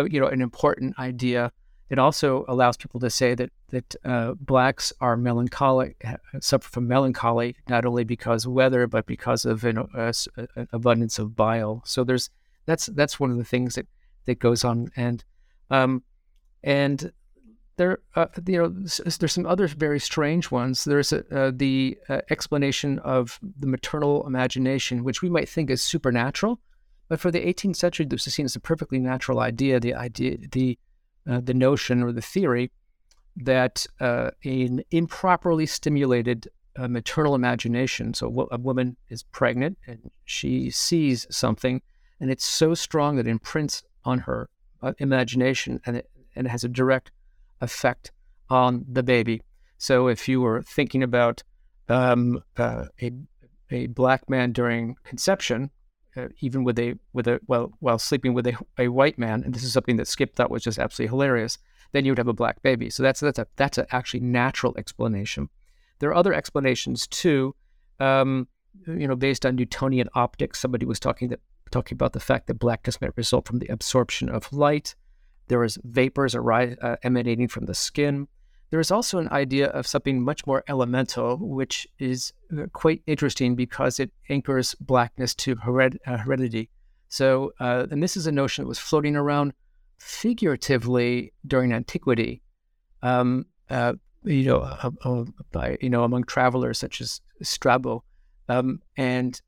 [0.08, 1.52] you know an important idea
[1.92, 6.02] it also allows people to say that that uh, blacks are melancholic,
[6.40, 10.12] suffer from melancholy not only because of weather but because of an, uh,
[10.56, 11.82] an abundance of bile.
[11.84, 12.30] So there's
[12.64, 13.86] that's that's one of the things that
[14.24, 15.22] that goes on, and
[15.68, 16.02] um,
[16.64, 17.12] and
[17.76, 20.84] there uh, you know there's some other very strange ones.
[20.84, 25.82] There's a, uh, the uh, explanation of the maternal imagination, which we might think is
[25.82, 26.58] supernatural,
[27.08, 29.80] but for the 18th century, this is seen as a perfectly natural idea.
[29.80, 30.78] The idea the
[31.28, 32.70] uh, the notion or the theory
[33.36, 40.70] that uh, an improperly stimulated uh, maternal imagination, so a woman is pregnant and she
[40.70, 41.82] sees something,
[42.20, 44.48] and it's so strong that it imprints on her
[44.82, 47.12] uh, imagination and it, and it has a direct
[47.60, 48.10] effect
[48.50, 49.42] on the baby.
[49.78, 51.42] So if you were thinking about
[51.88, 53.12] um, uh, a,
[53.70, 55.70] a black man during conception,
[56.16, 59.54] uh, even with a with a well while sleeping with a, a white man, and
[59.54, 61.58] this is something that Skip thought was just absolutely hilarious.
[61.92, 62.90] Then you would have a black baby.
[62.90, 65.48] So that's that's a that's a actually natural explanation.
[65.98, 67.54] There are other explanations too,
[68.00, 68.48] um,
[68.86, 70.60] you know, based on Newtonian optics.
[70.60, 74.28] Somebody was talking that talking about the fact that blackness might result from the absorption
[74.28, 74.94] of light.
[75.48, 78.28] There is vapors arise, uh, emanating from the skin.
[78.72, 83.54] There is also an idea of something much more elemental, which is uh, quite interesting
[83.54, 86.70] because it anchors blackness to hered- uh, heredity.
[87.10, 89.52] So, uh, and this is a notion that was floating around
[89.98, 92.40] figuratively during antiquity.
[93.02, 93.92] Um, uh,
[94.24, 98.02] you know, uh, uh, by you know, among travelers such as Strabo,
[98.48, 99.38] um, and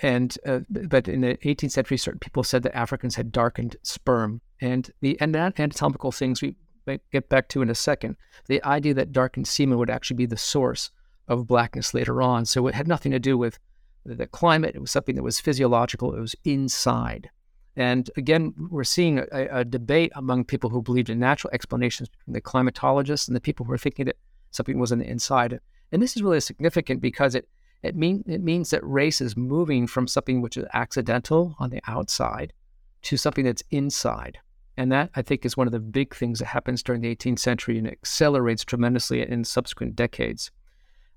[0.00, 0.36] and
[0.70, 5.20] but in the 18th century, certain people said that Africans had darkened sperm, and the
[5.20, 6.54] and anatomical things we
[7.12, 8.16] get back to in a second,
[8.46, 10.90] the idea that darkened semen would actually be the source
[11.28, 12.44] of blackness later on.
[12.44, 13.58] So it had nothing to do with
[14.04, 14.74] the climate.
[14.74, 16.14] It was something that was physiological.
[16.14, 17.30] It was inside.
[17.76, 22.34] And again, we're seeing a, a, debate among people who believed in natural explanations between
[22.34, 24.16] the climatologists and the people who are thinking that
[24.52, 25.58] something was on the inside.
[25.90, 27.48] And this is really significant because it
[27.84, 31.82] it, mean, it means that race is moving from something which is accidental on the
[31.86, 32.54] outside
[33.02, 34.38] to something that's inside.
[34.76, 37.38] And that, I think, is one of the big things that happens during the 18th
[37.38, 40.50] century and accelerates tremendously in subsequent decades.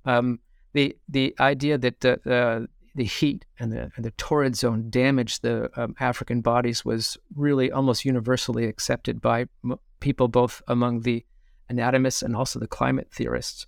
[0.05, 0.39] Um,
[0.73, 5.41] the the idea that the, uh, the heat and the, and the torrid zone damaged
[5.41, 11.25] the um, African bodies was really almost universally accepted by m- people, both among the
[11.69, 13.67] anatomists and also the climate theorists.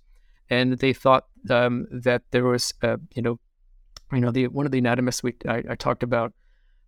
[0.50, 3.38] And they thought um, that there was, uh, you know,
[4.12, 6.32] you know, the one of the anatomists we I, I talked about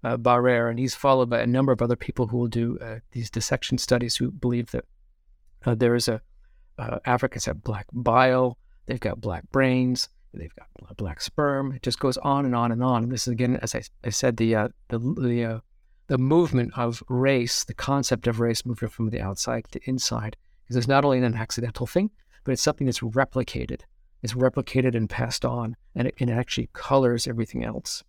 [0.04, 2.96] uh, Barrère, and he's followed by a number of other people who will do uh,
[3.12, 4.84] these dissection studies who believe that
[5.64, 6.20] uh, there is a
[6.78, 11.72] uh, Africans have black bile, they've got black brains, they've got black sperm.
[11.72, 13.04] It just goes on and on and on.
[13.04, 15.60] And this is again, as I, I said, the uh, the the, uh,
[16.08, 20.76] the movement of race, the concept of race moving from the outside to inside, because
[20.76, 22.10] it's not only an accidental thing,
[22.44, 23.82] but it's something that's replicated
[24.22, 28.02] It's replicated and passed on, and it, and it actually colors everything else.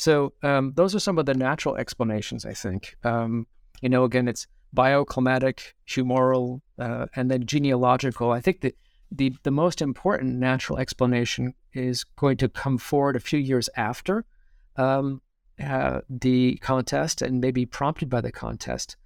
[0.00, 2.96] So um, those are some of the natural explanations, I think.
[3.04, 3.46] Um,
[3.82, 8.32] you know, again, it's bioclimatic, humoral, uh, and then genealogical.
[8.32, 8.78] I think that
[9.12, 14.24] the, the most important natural explanation is going to come forward a few years after
[14.76, 15.20] um,
[15.62, 18.96] uh, the contest and maybe prompted by the contest.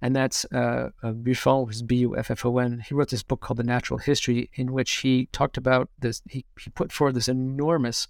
[0.00, 2.84] And that's uh, uh, Buffon, who's B U F F O N.
[2.86, 6.22] He wrote this book called The Natural History, in which he talked about this.
[6.30, 8.06] He, he put forward this enormous,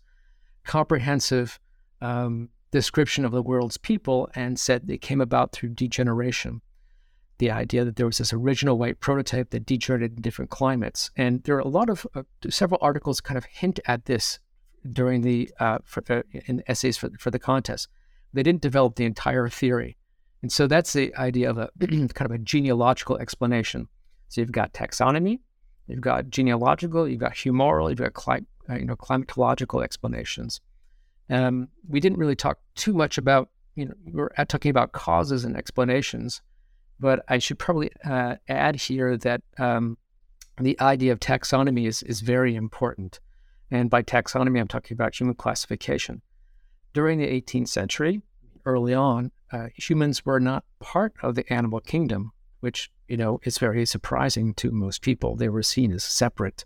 [0.65, 1.59] comprehensive
[2.05, 6.61] um, description of the world's people and said it came about through degeneration.
[7.39, 11.11] The idea that there was this original white prototype that degenerated in different climates.
[11.17, 14.39] And there are a lot of, uh, several articles kind of hint at this
[14.93, 17.89] during the, uh, the in essays for, for the contest.
[18.33, 19.97] They didn't develop the entire theory.
[20.43, 23.89] And so that's the idea of a kind of a genealogical explanation.
[24.29, 25.39] So you've got taxonomy,
[25.87, 30.61] you've got genealogical, you've got humoral, you've got cli- uh, you know climatological explanations.
[31.31, 35.45] Um, we didn't really talk too much about you know we are talking about causes
[35.45, 36.43] and explanations,
[37.01, 39.99] but I should probably uh, add here that um,
[40.61, 43.21] the idea of taxonomy is is very important.
[43.71, 46.23] And by taxonomy, I'm talking about human classification.
[46.93, 48.23] During the 18th century,
[48.65, 53.59] early on, uh, humans were not part of the animal kingdom, which you know is
[53.59, 55.37] very surprising to most people.
[55.37, 56.65] They were seen as separate.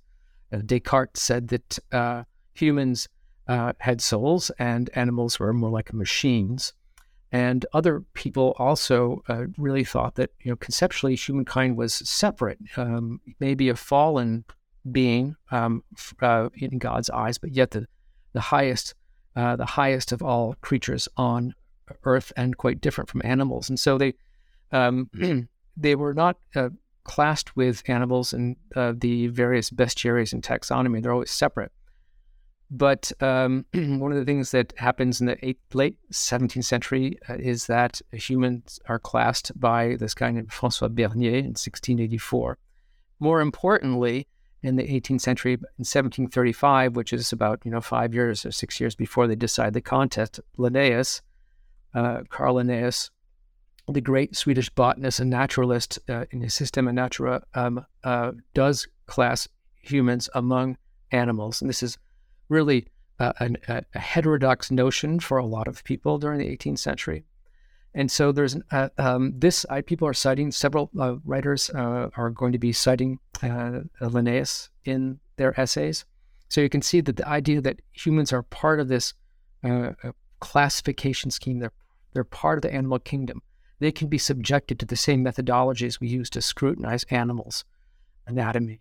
[0.53, 3.09] Uh, Descartes said that uh, humans
[3.49, 6.73] uh, had souls and animals were more like machines.
[7.31, 13.21] And other people also uh, really thought that you know conceptually humankind was separate, um,
[13.39, 14.45] maybe a fallen
[14.91, 15.85] being um,
[16.23, 17.87] uh, in God's eyes, but yet the
[18.33, 18.95] the highest
[19.35, 21.55] the highest of all creatures on
[22.05, 23.69] Earth and quite different from animals.
[23.69, 24.15] And so they
[24.73, 25.11] um,
[25.77, 26.71] they were not uh,
[27.05, 31.03] classed with animals in uh, the various bestiaries and taxonomy.
[31.03, 31.73] They're always separate.
[32.71, 37.67] But um, one of the things that happens in the late 17th century uh, is
[37.67, 42.59] that humans are classed by this guy named Francois Bernier in 1684.
[43.21, 44.27] More importantly,
[44.63, 48.81] in the 18th century, in 1735, which is about you know five years or six
[48.81, 51.23] years before they decide the contest, Linnaeus
[51.95, 53.11] uh, Carl Linnaeus,
[53.89, 59.49] the great Swedish botanist and naturalist uh, in his Systema Naturae, um, uh, does class
[59.81, 60.77] humans among
[61.11, 61.63] animals.
[61.63, 61.97] And this is
[62.49, 62.87] really
[63.19, 67.25] uh, a, heterodox notion for a lot of people during the 18th century.
[67.95, 72.31] And so there's uh, um, this, I, people are citing, several uh, writers uh, are
[72.31, 73.19] going to be citing
[74.01, 76.05] Linnaeus in their essays.
[76.49, 79.15] So you can see that the idea that humans are part of this
[80.41, 81.59] classification scheme.
[81.59, 81.73] They're
[82.13, 83.43] they're part of the animal kingdom.
[83.81, 87.65] They can be subjected to the same methodologies we use to scrutinize animals,
[88.27, 88.81] anatomy,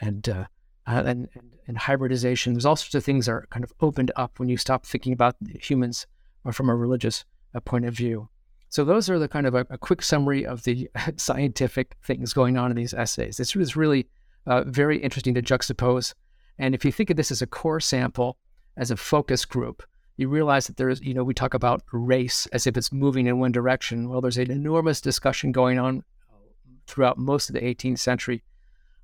[0.00, 0.46] and
[0.88, 2.54] uh, and, and, and hybridization.
[2.54, 5.12] There's all sorts of things that are kind of opened up when you stop thinking
[5.12, 6.06] about humans
[6.50, 7.24] from a religious
[7.54, 8.28] uh, point of view.
[8.70, 12.56] So those are the kind of a, a quick summary of the scientific things going
[12.56, 13.36] on in these essays.
[13.36, 14.08] This was really
[14.46, 16.14] uh, very interesting to juxtapose.
[16.58, 18.38] And if you think of this as a core sample,
[18.76, 19.82] as a focus group,
[20.16, 23.38] you realize that there's, you know, we talk about race as if it's moving in
[23.38, 24.08] one direction.
[24.08, 26.02] Well, there's an enormous discussion going on
[26.86, 28.42] throughout most of the 18th century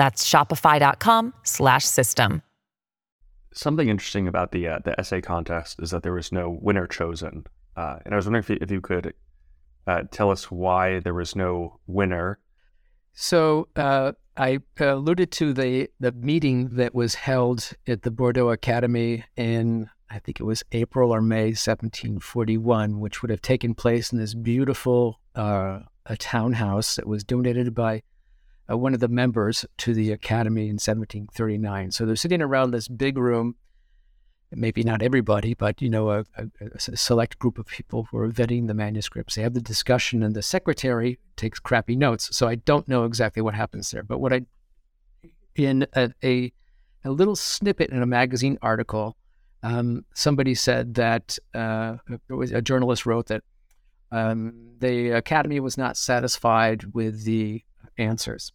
[0.00, 2.42] That's shopify.com/system.
[3.52, 7.44] Something interesting about the uh, the essay contest is that there was no winner chosen,
[7.76, 9.12] uh, and I was wondering if you, if you could
[9.86, 12.38] uh, tell us why there was no winner.
[13.12, 19.24] So uh, I alluded to the the meeting that was held at the Bordeaux Academy
[19.36, 24.18] in I think it was April or May 1741, which would have taken place in
[24.18, 28.02] this beautiful uh, a townhouse that was donated by
[28.70, 31.90] uh, one of the members to the academy in 1739.
[31.90, 33.56] So they're sitting around this big room
[34.52, 38.30] maybe not everybody, but you know, a, a, a, select group of people who are
[38.30, 39.34] vetting the manuscripts.
[39.34, 42.34] They have the discussion, and the secretary takes crappy notes.
[42.36, 44.02] So I don't know exactly what happens there.
[44.02, 44.42] But what I,
[45.54, 46.52] in a, a,
[47.04, 49.16] a little snippet in a magazine article,
[49.62, 51.96] um, somebody said that uh,
[52.52, 53.42] a journalist wrote that
[54.10, 57.62] um, the academy was not satisfied with the
[57.98, 58.52] answers.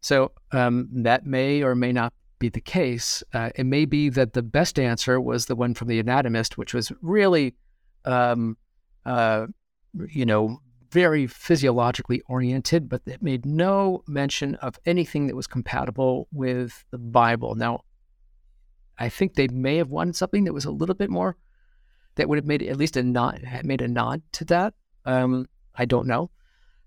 [0.00, 3.22] So um, that may or may not be the case.
[3.32, 6.74] Uh, it may be that the best answer was the one from the anatomist, which
[6.74, 7.54] was really,
[8.04, 8.56] um,
[9.04, 9.46] uh,
[10.08, 10.58] you know,
[10.90, 16.98] very physiologically oriented, but it made no mention of anything that was compatible with the
[16.98, 17.54] Bible.
[17.54, 17.80] Now,
[18.98, 21.36] I think they may have wanted something that was a little bit more
[22.14, 24.74] that would have made at least a nod, made a nod to that.
[25.04, 26.30] Um, I don't know.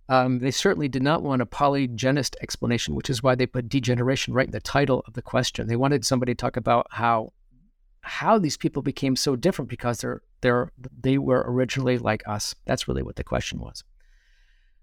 [0.10, 4.34] Um, they certainly did not want a polygenist explanation, which is why they put degeneration
[4.34, 5.68] right in the title of the question.
[5.68, 7.32] They wanted somebody to talk about how
[8.01, 12.55] how these people became so different because they're they're they were originally like us.
[12.66, 13.84] That's really what the question was.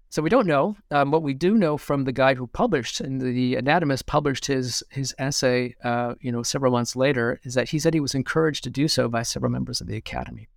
[0.09, 0.77] So we don't know.
[0.89, 4.81] Um, what we do know from the guy who published, and the anatomist published his
[4.89, 8.63] his essay, uh, you know, several months later, is that he said he was encouraged
[8.63, 10.47] to do so by several members of the academy.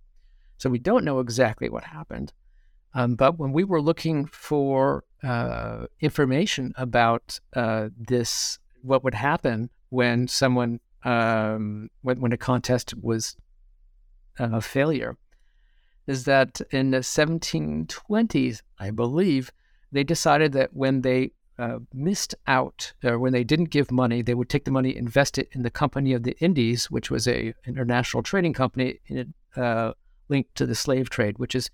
[0.57, 2.31] So we don't know exactly what happened.
[2.93, 9.69] Um, but when we were looking for uh, information about uh, this, what would happen
[9.89, 13.35] when someone, um, when, when a contest was
[14.37, 15.17] a failure,
[16.07, 19.51] is that in the 1720s, I believe,
[19.91, 24.33] they decided that when they uh, missed out or when they didn't give money, they
[24.33, 27.53] would take the money, invest it in the Company of the Indies, which was a
[27.65, 29.93] international trading company in, uh,
[30.27, 31.69] linked to the slave trade, which is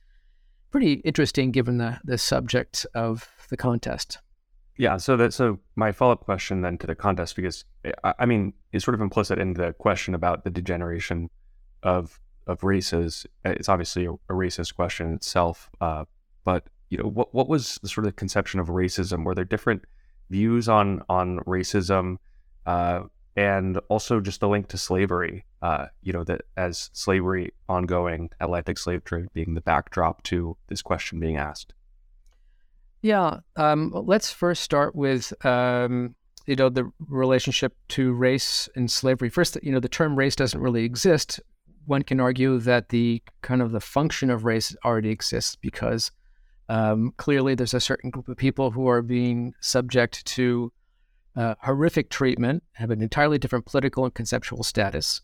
[0.77, 4.19] pretty interesting given the, the subject of the contest.
[4.77, 4.97] Yeah.
[4.97, 7.65] So that so my follow up question then to the contest because
[8.03, 11.31] I, I mean is sort of implicit in the question about the degeneration
[11.81, 13.25] of of races.
[13.43, 16.05] It's obviously a, a racist question itself, uh,
[16.43, 19.25] but you know what what was the sort of conception of racism?
[19.25, 19.83] Were there different
[20.29, 22.17] views on on racism?
[22.67, 23.05] Uh,
[23.37, 25.45] and also just the link to slavery.
[25.61, 30.81] Uh, you know that as slavery ongoing, Atlantic slave trade being the backdrop to this
[30.81, 31.73] question being asked.
[33.03, 36.15] Yeah, um, let's first start with um,
[36.47, 39.29] you know the relationship to race and slavery.
[39.29, 41.39] First, you know the term race doesn't really exist.
[41.85, 46.11] One can argue that the kind of the function of race already exists because
[46.69, 50.73] um, clearly there's a certain group of people who are being subject to
[51.37, 55.21] uh, horrific treatment, have an entirely different political and conceptual status.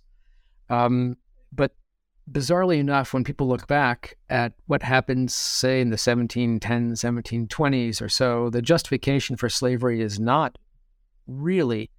[0.70, 1.18] Um,
[1.52, 1.76] but
[2.32, 8.10] bizarrely enough, when people look back at what happened, say, in the 1710s, 1720s or
[8.10, 10.58] so, the justification for slavery is not
[11.26, 11.90] really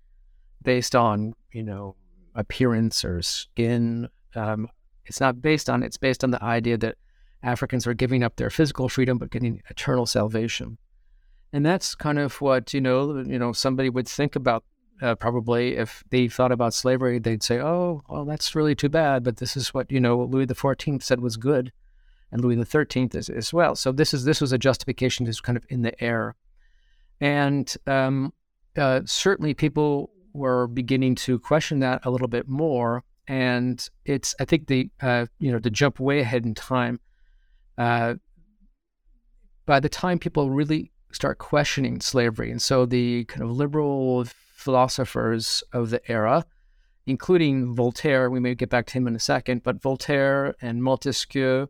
[0.63, 1.97] based on, you know,
[2.37, 4.09] appearance or skin.
[4.37, 4.69] Um,
[5.07, 6.97] it's not based on, it's based on the idea that
[7.43, 10.79] Africans are giving up their physical freedom but getting eternal salvation
[11.55, 14.65] and that's kind of what you know you know somebody would think about
[15.01, 19.25] uh, probably if they thought about slavery they'd say oh well that's really too bad
[19.25, 21.73] but this is what you know louis xiv said was good
[22.35, 23.77] and louis xiii is as well.
[23.77, 26.35] So this is this was a justification that's kind of in the air.
[27.21, 28.33] And um,
[28.77, 33.05] uh, certainly people were beginning to question that a little bit more.
[33.29, 37.01] And it's i think the uh, you know to jump way ahead in time
[37.79, 38.15] uh,
[39.65, 42.51] by the time people really start questioning slavery.
[42.51, 46.45] And so the kind of liberal philosophers of the era,
[47.07, 51.69] including Voltaire, we may get back to him in a second, but Voltaire and Montesquieu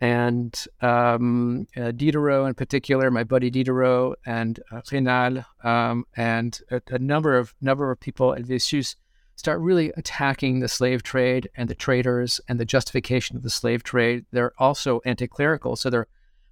[0.00, 6.98] and um, uh, Diderot in particular, my buddy Diderot and uh, um, and a, a,
[6.98, 8.96] number of number of people at Helvétius
[9.36, 13.82] start really attacking the slave trade and the traders and the justification of the slave
[13.82, 14.26] trade.
[14.30, 16.08] They're also anti-clerical, so they're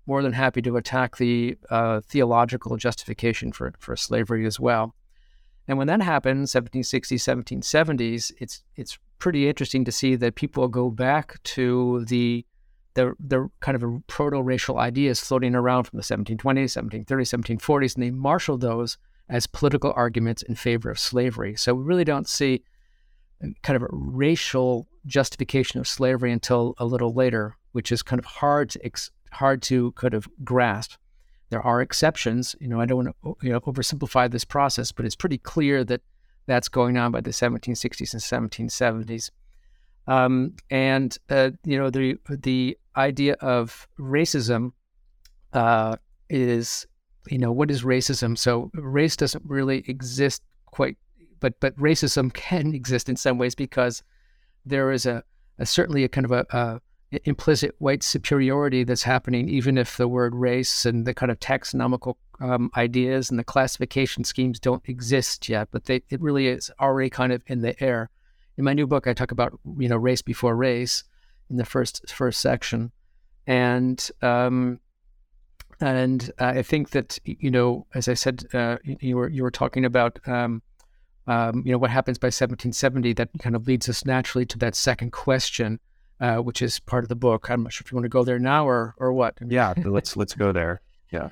[0.07, 4.95] more than happy to attack the uh, theological justification for, for slavery as well.
[5.69, 10.91] And when that happened, 1760s, 1770s, it's it's pretty interesting to see that people go
[10.91, 12.45] back to the
[12.95, 18.11] the, the kind of proto-racial ideas floating around from the 1720s, 1730s, 1740s, and they
[18.11, 18.99] marshal those
[19.31, 21.57] as political arguments in favor of slavery.
[21.57, 22.63] So we really don't see
[23.63, 28.25] kind of a racial justification of slavery until a little later, which is kind of
[28.25, 30.95] hard to ex- hard to kind of grasp.
[31.51, 32.55] There are exceptions.
[32.61, 35.85] You know, I don't want to you know, oversimplify this process, but it's pretty clear
[35.85, 36.01] that
[36.47, 39.31] that's going on by the 1760s and 1770s.
[40.07, 44.73] Um, and uh, you know, the the idea of racism
[45.53, 45.97] uh,
[46.29, 46.87] is,
[47.29, 48.37] you know, what is racism?
[48.37, 50.97] So race doesn't really exist quite,
[51.41, 54.03] but but racism can exist in some ways because
[54.65, 55.23] there is a,
[55.59, 56.81] a certainly a kind of a, a
[57.25, 62.15] implicit white superiority that's happening, even if the word race and the kind of taxonomical
[62.41, 67.11] um, ideas and the classification schemes don't exist yet, but they, it really is already
[67.11, 68.11] kind of in the air.
[68.57, 71.05] In my new book, I talk about you know race before race
[71.49, 72.93] in the first first section,
[73.47, 74.79] and um,
[75.81, 79.85] and I think that you know, as I said, uh, you were you were talking
[79.87, 80.63] about um,
[81.27, 84.75] um, you know, what happens by 1770 that kind of leads us naturally to that
[84.75, 85.79] second question,
[86.21, 87.51] uh, which is part of the book.
[87.51, 89.39] I'm not sure if you want to go there now or or what.
[89.49, 90.81] Yeah, let's let's go there.
[91.11, 91.31] Yeah.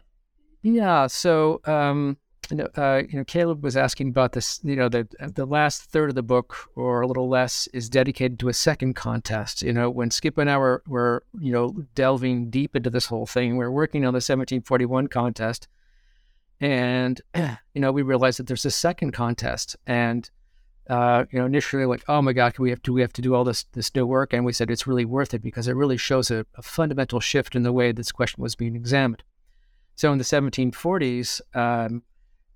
[0.63, 1.07] Yeah.
[1.07, 2.19] So, um,
[2.51, 4.61] you know, uh, you know, Caleb was asking about this.
[4.63, 8.39] You know, the the last third of the book, or a little less, is dedicated
[8.41, 9.63] to a second contest.
[9.63, 13.27] You know, when Skip and I were were you know delving deep into this whole
[13.27, 15.67] thing, we are working on the 1741 contest
[16.61, 17.21] and
[17.75, 20.31] you know we realized that there's a second contest and
[20.89, 23.35] uh, you know initially like oh my god we have to we have to do
[23.35, 24.33] all this this new work?
[24.33, 27.55] And we said it's really worth it because it really shows a, a fundamental shift
[27.55, 29.23] in the way this question was being examined.
[29.97, 32.03] So in the 1740s um,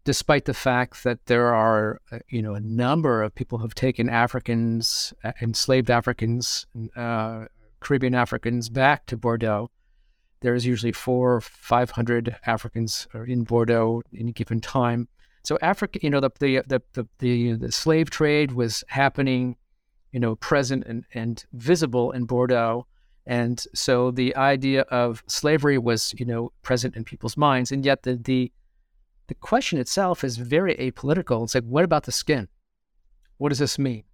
[0.05, 3.75] despite the fact that there are uh, you know a number of people who have
[3.75, 7.47] taken africans uh, enslaved africans uh,
[7.81, 9.71] caribbean africans back to bordeaux
[10.45, 15.09] there's usually four or 500 Africans in Bordeaux at any given time.
[15.43, 19.57] So Africa, you know, the, the, the, the, the, the slave trade was happening,
[20.13, 22.87] you know, present and, and visible in Bordeaux.
[23.25, 27.73] And so the idea of slavery was, you know, present in people's minds.
[27.73, 28.53] And yet the, the,
[29.29, 31.43] the question itself is very apolitical.
[31.45, 32.49] It's like, what about the skin?
[33.39, 34.05] What does this mean?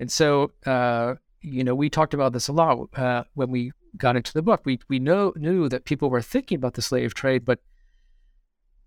[0.00, 4.16] And so, uh, you know, we talked about this a lot uh, when we got
[4.16, 4.62] into the book.
[4.64, 7.60] We we know knew that people were thinking about the slave trade, but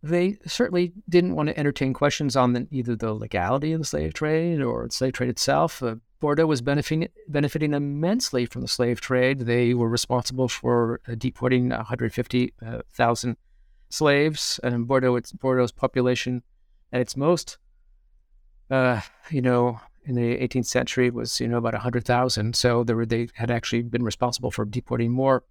[0.01, 4.13] they certainly didn't want to entertain questions on the, either the legality of the slave
[4.13, 5.81] trade or the slave trade itself.
[5.81, 9.39] Uh, Bordeaux was benefiting benefiting immensely from the slave trade.
[9.39, 13.33] They were responsible for uh, deporting 150,000 uh,
[13.89, 16.43] slaves, and Bordeaux, Bordeaux's population
[16.91, 17.57] at its most,
[18.69, 22.55] uh, you know, in the 18th century was you know about 100,000.
[22.55, 25.43] So were, they had actually been responsible for deporting more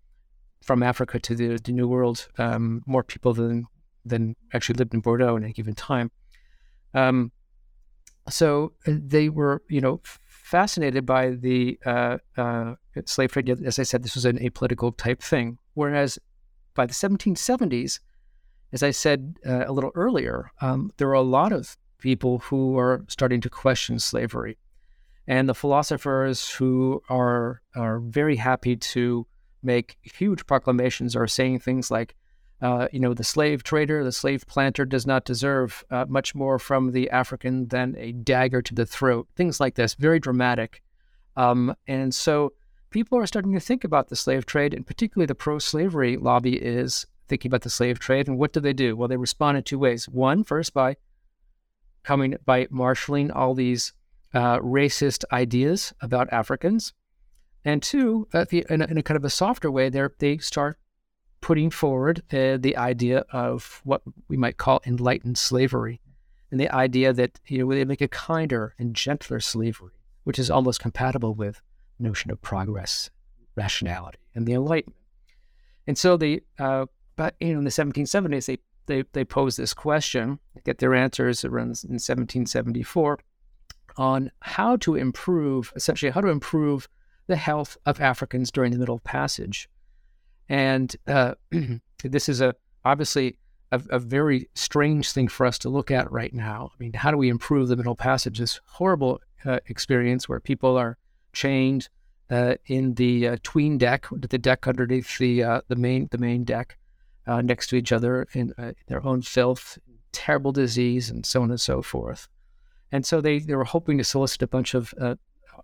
[0.62, 3.66] from Africa to the, the New World, um, more people than
[4.04, 6.10] than actually lived in Bordeaux in any given time.
[6.92, 7.30] Um,
[8.28, 12.74] so uh, they were you know fascinated by the uh, uh,
[13.06, 13.48] slave trade.
[13.48, 15.58] As I said, this was an apolitical type thing.
[15.74, 16.18] Whereas
[16.74, 18.00] by the 1770s,
[18.72, 22.76] as I said uh, a little earlier, um, there were a lot of people who
[22.76, 24.58] are starting to question slavery.
[25.26, 29.26] And the philosophers who are, are very happy to
[29.62, 32.16] make huge proclamations are saying things like,
[32.60, 36.58] uh, you know, the slave trader, the slave planter does not deserve uh, much more
[36.58, 39.28] from the African than a dagger to the throat.
[39.36, 40.82] Things like this, very dramatic.
[41.36, 42.52] Um, and so
[42.90, 46.56] people are starting to think about the slave trade, and particularly the pro slavery lobby
[46.56, 48.26] is thinking about the slave trade.
[48.26, 48.96] And what do they do?
[48.96, 50.08] Well, they respond in two ways.
[50.08, 50.96] One, first, by
[52.02, 53.92] coming by marshaling all these
[54.34, 56.92] uh, racist ideas about Africans.
[57.64, 60.78] And two, the, in, a, in, a, kind of a softer way, they start
[61.40, 66.00] putting forward uh, the idea of what we might call enlightened slavery,
[66.50, 69.92] and the idea that you know they make a kinder and gentler slavery,
[70.24, 71.60] which is almost compatible with
[71.98, 73.10] notion of progress,
[73.56, 74.98] rationality, and the Enlightenment.
[75.86, 76.86] And so the uh,
[77.16, 81.44] but you know in the 1770s they they, they pose this question, get their answers
[81.44, 83.18] around in 1774
[83.96, 86.88] on how to improve, essentially, how to improve
[87.26, 89.68] the health of Africans during the Middle Passage.
[90.48, 91.34] And uh,
[92.04, 92.54] this is a
[92.84, 93.38] obviously
[93.70, 96.70] a, a, very strange thing for us to look at right now.
[96.74, 98.38] I mean, how do we improve the Middle Passage?
[98.38, 100.98] This horrible uh, experience where people are
[101.32, 101.88] chained
[102.30, 106.44] uh, in the uh, tween deck, the deck underneath the uh, the main the main
[106.44, 106.76] deck,
[107.26, 109.78] uh, next to each other in, uh, their own filth,
[110.12, 112.28] terrible disease, and so on and so forth.
[112.90, 115.14] And so they, they were hoping to solicit a bunch of uh,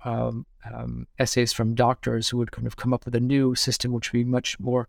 [0.04, 3.92] um, um, essays from doctors who would kind of come up with a new system
[3.92, 4.88] which would be much more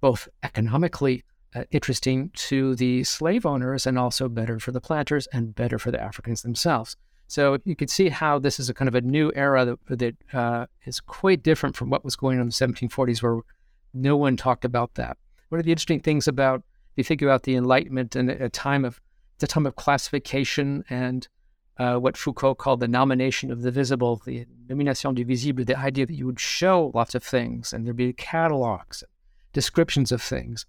[0.00, 1.24] both economically
[1.54, 5.90] uh, interesting to the slave owners and also better for the planters and better for
[5.90, 6.96] the Africans themselves.
[7.26, 10.16] So you can see how this is a kind of a new era that, that
[10.32, 13.40] uh, is quite different from what was going on in the 1740s, where
[13.92, 15.16] no one talked about that
[15.50, 16.62] one of the interesting things about
[16.96, 19.00] if you think about the Enlightenment and a time of
[19.38, 21.28] the time of classification and
[21.78, 26.06] uh, what Foucault called the nomination of the visible, the nomination du visible, the idea
[26.06, 29.02] that you would show lots of things and there'd be catalogs,
[29.52, 30.66] descriptions of things.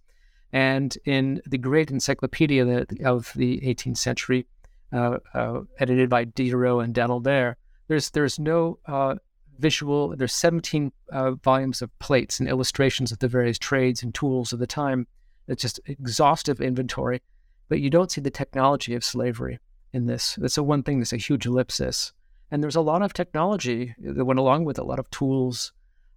[0.54, 4.48] And in the great encyclopedia of the 18th century,
[4.94, 7.56] uh, uh, edited by Diderot and d'Alembert,
[7.88, 9.16] there's there's no uh,
[9.60, 10.16] visual.
[10.16, 14.60] There's 17 uh, volumes of plates and illustrations of the various trades and tools of
[14.60, 15.08] the time.
[15.48, 17.22] It's just exhaustive inventory,
[17.70, 19.60] but you don't see the technology of slavery
[19.94, 20.36] in this.
[20.36, 22.14] That's the one thing that's a huge ellipsis.
[22.50, 25.72] And there's a lot of technology that went along with it, a lot of tools.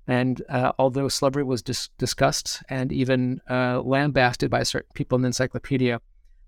[0.06, 5.22] And uh, although slavery was dis- discussed and even uh, lambasted by certain people in
[5.22, 6.00] the encyclopedia,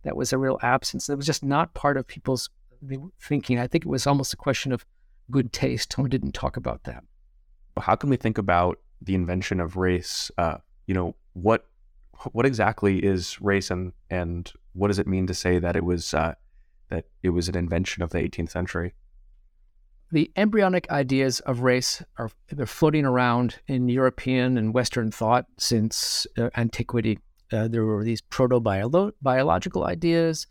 [0.03, 1.09] that was a real absence.
[1.09, 2.51] It was just not part of people's
[3.21, 3.59] thinking.
[3.59, 4.85] I think it was almost a question of
[5.31, 5.93] good taste.
[5.95, 7.05] Someone didn't talk about that.
[7.79, 10.31] How can we think about the invention of race?
[10.39, 11.67] Uh, you know, what
[12.33, 16.15] what exactly is race, and and what does it mean to say that it was
[16.15, 16.35] uh,
[16.89, 18.95] that it was an invention of the 18th century?
[20.13, 26.27] The embryonic ideas of race are they're floating around in European and Western thought since
[26.39, 27.19] uh, antiquity.
[27.53, 30.47] Uh, there were these proto biological ideas.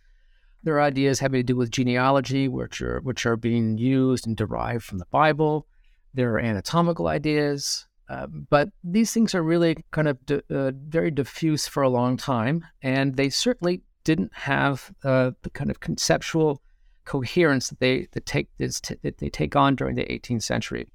[0.65, 4.35] There are ideas having to do with genealogy, which are which are being used and
[4.35, 5.67] derived from the Bible.
[6.15, 10.17] There are anatomical ideas, uh, but these things are really kind of
[10.49, 15.69] uh, very diffuse for a long time, and they certainly didn't have uh, the kind
[15.69, 16.63] of conceptual
[17.05, 20.87] coherence that they that take this t- that they take on during the 18th century.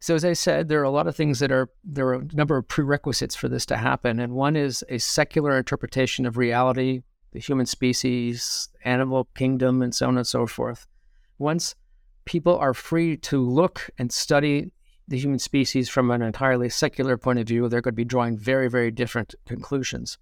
[0.00, 2.34] So as I said, there are a lot of things that are there are a
[2.34, 7.02] number of prerequisites for this to happen, and one is a secular interpretation of reality,
[7.32, 10.86] the human species, animal kingdom, and so on and so forth.
[11.38, 11.74] Once
[12.24, 14.70] people are free to look and study
[15.08, 18.38] the human species from an entirely secular point of view, they're going to be drawing
[18.38, 20.18] very, very different conclusions.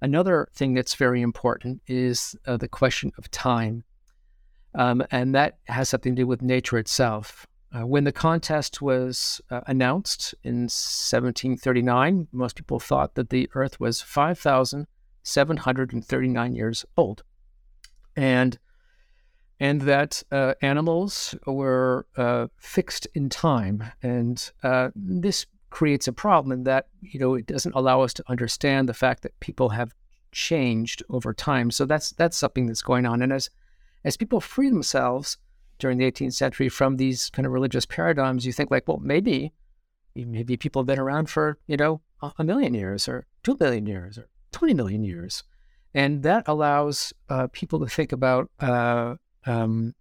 [0.00, 3.82] Another thing that's very important is uh, the question of time.
[4.74, 7.46] Um, and that has something to do with nature itself.
[7.72, 13.80] Uh, when the contest was uh, announced in 1739, most people thought that the Earth
[13.80, 14.00] was
[15.28, 17.22] 5,739 years old.
[18.16, 18.58] And
[19.60, 23.82] and that uh, animals were uh, fixed in time.
[24.02, 28.24] And uh, this creates a problem in that you know it doesn't allow us to
[28.28, 29.94] understand the fact that people have
[30.32, 31.70] changed over time.
[31.70, 33.22] So that's that's something that's going on.
[33.22, 33.50] And as
[34.04, 35.36] as people free themselves
[35.78, 39.52] during the 18th century from these kind of religious paradigms, you think like, well, maybe
[40.14, 42.00] maybe people have been around for you know
[42.38, 44.28] a million years or two billion years or
[44.58, 45.44] 20 million years,
[45.94, 49.14] and that allows uh, people to think about uh,
[49.46, 49.94] um,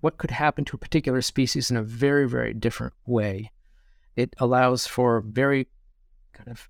[0.00, 3.52] what could happen to a particular species in a very, very different way.
[4.16, 5.68] It allows for very
[6.32, 6.68] kind of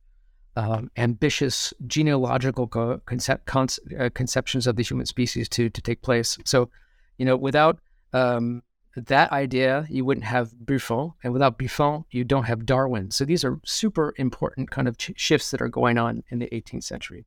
[0.56, 6.36] um, ambitious genealogical concept, conce- uh, conceptions of the human species to to take place.
[6.44, 6.70] So,
[7.18, 7.78] you know, without
[8.12, 8.62] um,
[9.06, 13.10] that idea, you wouldn't have Buffon, and without Buffon, you don't have Darwin.
[13.10, 16.48] So these are super important kind of ch- shifts that are going on in the
[16.48, 17.26] 18th century.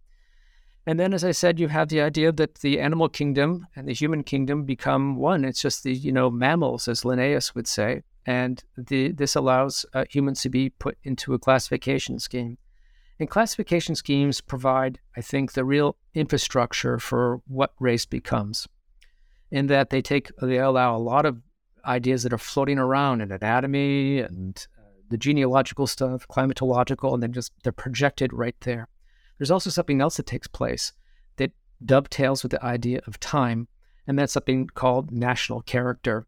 [0.88, 3.94] And then, as I said, you have the idea that the animal kingdom and the
[3.94, 5.46] human kingdom become one.
[5.46, 8.02] It's just the, you know, mammals, as Linnaeus would say.
[8.26, 12.58] And the, this allows uh, humans to be put into a classification scheme.
[13.20, 18.68] And classification schemes provide, I think, the real infrastructure for what race becomes.
[19.52, 21.42] In that they take, they allow a lot of
[21.86, 27.34] ideas that are floating around in anatomy and uh, the genealogical stuff, climatological, and then
[27.34, 28.88] just they're projected right there.
[29.38, 30.94] There's also something else that takes place
[31.38, 31.52] that
[31.84, 33.68] dovetails with the idea of time,
[34.08, 36.28] and that's something called national character.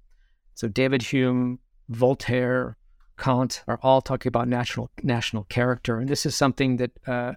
[0.55, 2.77] So David Hume, Voltaire,
[3.17, 7.33] Kant are all talking about national national character, and this is something that uh,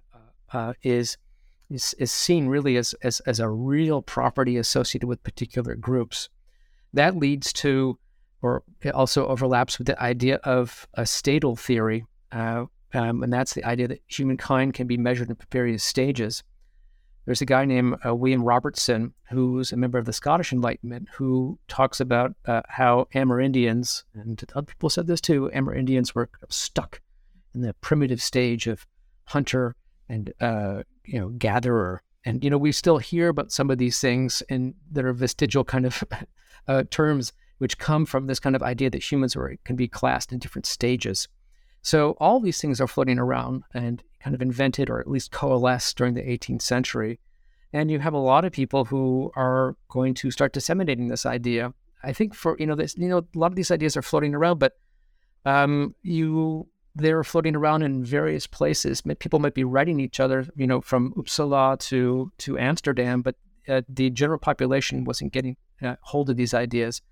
[0.52, 1.18] uh, is
[1.68, 6.28] is is seen really as, as as a real property associated with particular groups.
[6.92, 7.98] That leads to,
[8.42, 12.64] or it also overlaps with the idea of a stadial theory, uh,
[12.94, 16.42] um, and that's the idea that humankind can be measured in various stages.
[17.24, 21.58] There's a guy named uh, William Robertson, who's a member of the Scottish Enlightenment, who
[21.66, 27.00] talks about uh, how Amerindians, and other people said this too, Amerindians were stuck
[27.52, 28.86] in the primitive stage of
[29.24, 29.74] hunter
[30.08, 32.02] and uh, you know gatherer.
[32.24, 35.64] And you know we still hear about some of these things and that are vestigial
[35.64, 36.04] kind of
[36.68, 40.32] uh, terms which come from this kind of idea that humans are, can be classed
[40.32, 41.28] in different stages.
[41.82, 45.96] So all these things are floating around and kind of invented or at least coalesced
[45.96, 47.20] during the 18th century.
[47.72, 51.72] And you have a lot of people who are going to start disseminating this idea.
[52.02, 54.34] I think for you know this you know a lot of these ideas are floating
[54.34, 54.74] around, but
[55.44, 59.02] um, you they're floating around in various places.
[59.18, 63.34] People might be writing each other, you know, from Uppsala to to Amsterdam, but
[63.68, 67.02] uh, the general population wasn't getting uh, hold of these ideas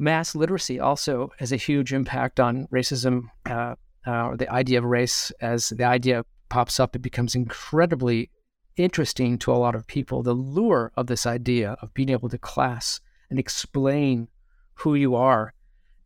[0.00, 3.74] mass literacy also has a huge impact on racism, uh,
[4.06, 5.30] uh, the idea of race.
[5.40, 8.30] As the idea pops up, it becomes incredibly
[8.76, 10.22] interesting to a lot of people.
[10.22, 14.28] The lure of this idea of being able to class and explain
[14.74, 15.52] who you are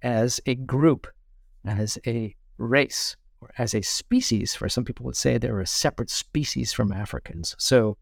[0.02, 1.06] as a group,
[1.64, 6.10] as a race, or as a species, for some people would say they're a separate
[6.10, 7.96] species from Africans, so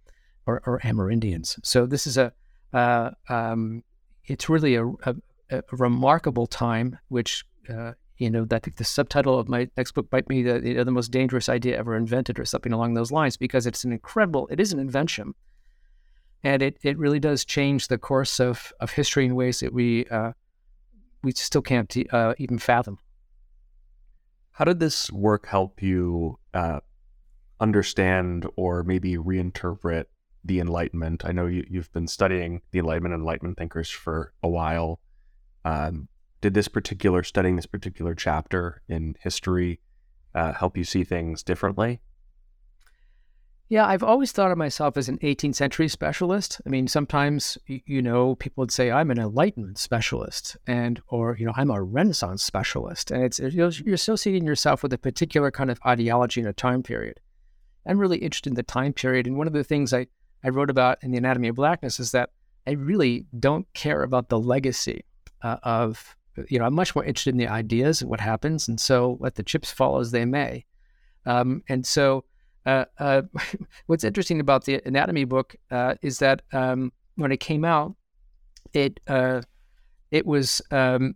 [0.46, 1.58] or, or Amerindians.
[1.62, 2.32] So this is a
[2.72, 3.84] uh, um,
[4.26, 5.14] it's really a, a,
[5.52, 10.06] a remarkable time, which uh, you know, I think the subtitle of my next book
[10.12, 13.10] might be the, you know, the most dangerous idea ever invented, or something along those
[13.10, 14.46] lines, because it's an incredible.
[14.48, 15.34] It is an invention,
[16.44, 20.06] and it, it really does change the course of, of history in ways that we
[20.06, 20.32] uh,
[21.22, 22.98] we still can't uh, even fathom.
[24.52, 26.80] How did this work help you uh,
[27.58, 30.04] understand or maybe reinterpret
[30.44, 31.24] the Enlightenment?
[31.24, 35.00] I know you, you've been studying the Enlightenment and Enlightenment thinkers for a while.
[35.64, 36.08] Um,
[36.40, 39.80] did this particular studying this particular chapter in history
[40.34, 42.00] uh, help you see things differently?
[43.68, 46.60] Yeah, I've always thought of myself as an 18th century specialist.
[46.66, 51.46] I mean, sometimes you know people would say I'm an Enlightenment specialist, and or you
[51.46, 55.80] know I'm a Renaissance specialist, and it's you're associating yourself with a particular kind of
[55.86, 57.20] ideology in a time period.
[57.86, 60.08] I'm really interested in the time period, and one of the things I
[60.44, 62.28] I wrote about in the Anatomy of Blackness is that
[62.66, 65.06] I really don't care about the legacy
[65.42, 66.16] uh, of
[66.48, 69.34] you know I'm much more interested in the ideas and what happens, and so let
[69.34, 70.64] the chips fall as they may.
[71.26, 72.24] Um, and so
[72.66, 73.22] uh, uh,
[73.86, 77.94] what's interesting about the anatomy book uh, is that um, when it came out,
[78.72, 79.42] it uh,
[80.10, 81.14] it was um,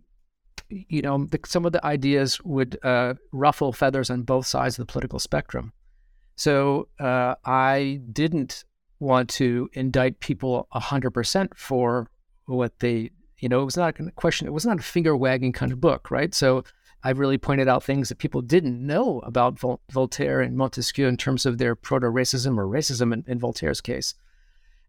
[0.69, 4.85] you know the, some of the ideas would uh, ruffle feathers on both sides of
[4.85, 5.71] the political spectrum.
[6.35, 8.63] So I didn't
[8.99, 12.11] want to indict people hundred percent for
[12.45, 13.09] what they
[13.39, 14.47] you know it was not a question.
[14.47, 16.33] It was not a finger wagging kind of book, right?
[16.33, 16.63] So
[17.03, 21.17] I've really pointed out things that people didn't know about Vol- Voltaire and Montesquieu in
[21.17, 24.15] terms of their proto racism or racism in, in, Voltaire's case.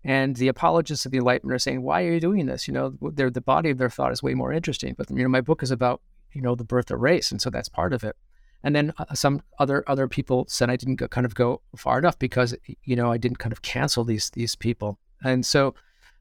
[0.05, 2.67] And the apologists of the Enlightenment are saying, why are you doing this?
[2.67, 4.95] You know, the body of their thought is way more interesting.
[4.97, 6.01] But, you know, my book is about,
[6.33, 7.31] you know, the birth of race.
[7.31, 8.17] And so that's part of it.
[8.63, 11.99] And then uh, some other other people said I didn't go, kind of go far
[11.99, 14.99] enough because, you know, I didn't kind of cancel these these people.
[15.23, 15.75] And so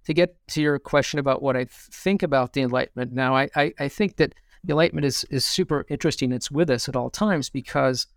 [0.07, 3.73] to get to your question about what I think about the Enlightenment now, I, I,
[3.79, 4.33] I think that–
[4.63, 6.31] the Enlightenment is, is super interesting.
[6.31, 8.07] It's with us at all times because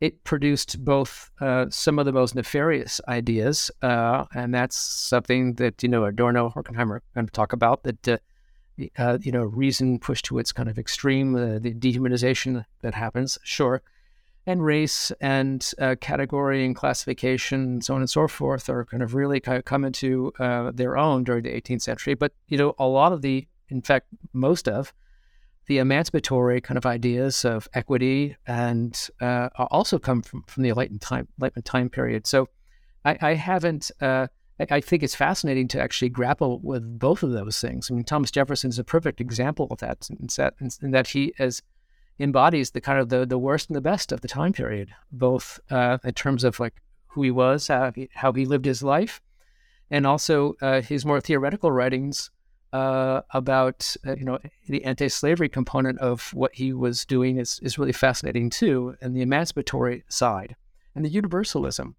[0.00, 5.82] it produced both uh, some of the most nefarious ideas, uh, and that's something that
[5.82, 7.82] you know Adorno, Horkheimer going to talk about.
[7.82, 8.16] That uh,
[8.96, 13.36] uh, you know, reason pushed to its kind of extreme, uh, the dehumanization that happens,
[13.42, 13.82] sure,
[14.50, 19.02] and race and uh, category and classification, and so on and so forth, are kind
[19.02, 20.32] of really kind of come into
[20.74, 22.14] their own during the 18th century.
[22.14, 24.92] But you know, a lot of the, in fact, most of
[25.70, 31.00] the emancipatory kind of ideas of equity and uh, also come from, from the Enlightenment
[31.00, 32.26] time, Enlightenment time period.
[32.26, 32.48] So
[33.04, 34.26] I, I haven't, uh,
[34.58, 37.88] I, I, think it's fascinating to actually grapple with both of those things.
[37.88, 41.34] I mean, Thomas Jefferson is a perfect example of that, in that, in that he
[41.38, 41.62] as
[42.20, 45.58] embodies the kind of the, the worst and the best of the time period, both
[45.70, 46.74] uh, in terms of like
[47.08, 49.20] who he was, how he, how he lived his life,
[49.90, 52.30] and also uh, his more theoretical writings
[52.72, 57.78] uh, about uh, you know the anti-slavery component of what he was doing is is
[57.78, 60.54] really fascinating too, and the emancipatory side
[60.94, 61.94] and the universalism.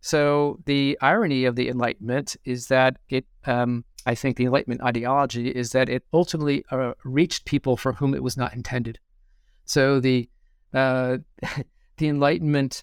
[0.00, 5.48] So the irony of the Enlightenment is that it, um, I think, the Enlightenment ideology
[5.48, 8.98] is that it ultimately uh, reached people for whom it was not intended.
[9.64, 10.28] So the
[10.74, 11.18] uh,
[11.96, 12.82] the Enlightenment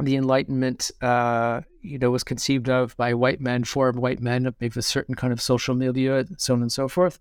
[0.00, 4.78] the Enlightenment, uh, you know, was conceived of by white men for white men, maybe
[4.78, 7.18] a certain kind of social milieu, so on and so forth.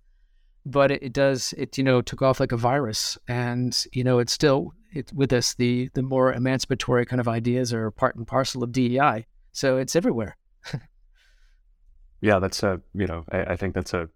[0.66, 4.20] But it, it, does, it you know, took off like a virus, and you know,
[4.20, 5.54] it's still it, with us.
[5.54, 9.96] The the more emancipatory kind of ideas are part and parcel of DEI, so it's
[9.96, 10.36] everywhere.
[12.22, 14.10] yeah, that's a you know, I, I, think that's a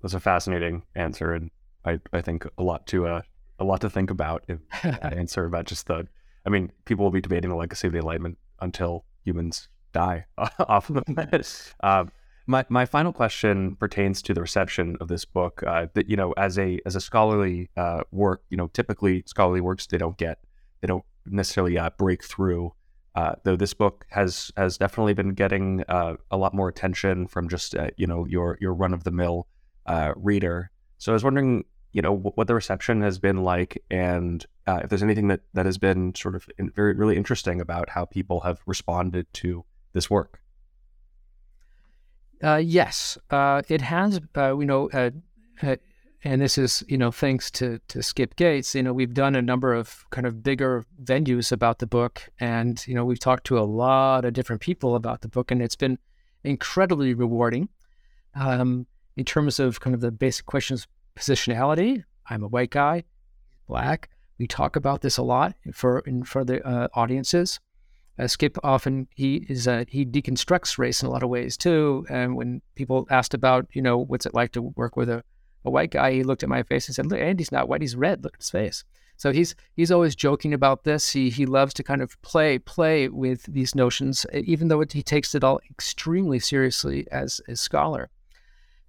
[0.00, 1.50] that's a fascinating answer, and
[1.84, 3.22] I I think a lot to uh,
[3.60, 4.60] a lot to think about in
[5.02, 6.08] answer about just the
[6.46, 10.90] I mean, people will be debating the legacy of the Enlightenment until humans die off
[10.90, 11.74] of it.
[11.82, 12.10] Um,
[12.46, 15.62] my my final question pertains to the reception of this book.
[15.66, 19.60] Uh, that you know, as a as a scholarly uh, work, you know, typically scholarly
[19.60, 20.38] works they don't get
[20.80, 22.72] they don't necessarily uh, break through.
[23.14, 27.48] Uh, though this book has has definitely been getting uh, a lot more attention from
[27.48, 29.46] just uh, you know your your run of the mill
[30.16, 30.70] reader.
[30.98, 34.90] So I was wondering, you know, what the reception has been like, and uh, if
[34.90, 38.40] there's anything that that has been sort of in, very really interesting about how people
[38.40, 40.40] have responded to this work.
[42.42, 44.20] Uh, yes, uh, it has.
[44.36, 45.10] Uh, you know, uh,
[45.62, 45.76] uh,
[46.22, 48.74] and this is you know thanks to to Skip Gates.
[48.74, 52.86] You know, we've done a number of kind of bigger venues about the book, and
[52.86, 55.76] you know we've talked to a lot of different people about the book, and it's
[55.76, 55.98] been
[56.44, 57.68] incredibly rewarding.
[58.34, 58.86] Um,
[59.16, 60.86] in terms of kind of the basic questions,
[61.20, 62.02] positionality.
[62.28, 63.04] I'm a white guy,
[63.68, 64.08] black
[64.40, 67.60] we talk about this a lot for in, for the uh, audiences.
[68.18, 72.06] Uh, Skip often he is uh, he deconstructs race in a lot of ways too.
[72.08, 75.22] And when people asked about you know what's it like to work with a,
[75.66, 77.94] a white guy, he looked at my face and said, "Look, Andy's not white; he's
[77.94, 78.24] red.
[78.24, 78.82] Look at his face."
[79.18, 81.10] So he's he's always joking about this.
[81.10, 85.02] He he loves to kind of play play with these notions, even though it, he
[85.02, 88.08] takes it all extremely seriously as a scholar.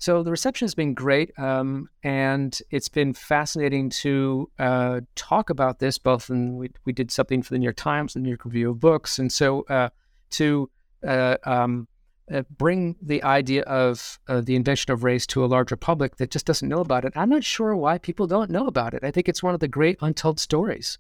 [0.02, 5.78] So the reception has been great, um, and it's been fascinating to uh, talk about
[5.78, 6.00] this.
[6.00, 8.72] Both, and we we did something for the New York Times, the New York Review
[8.72, 9.90] of Books, and so uh,
[10.32, 10.72] to
[11.08, 11.88] uh, um,
[12.34, 16.32] uh, bring the idea of uh, the invention of race to a larger public that
[16.32, 17.14] just doesn't know about it.
[17.16, 19.04] I'm not sure why people don't know about it.
[19.04, 20.98] I think it's one of the great untold stories.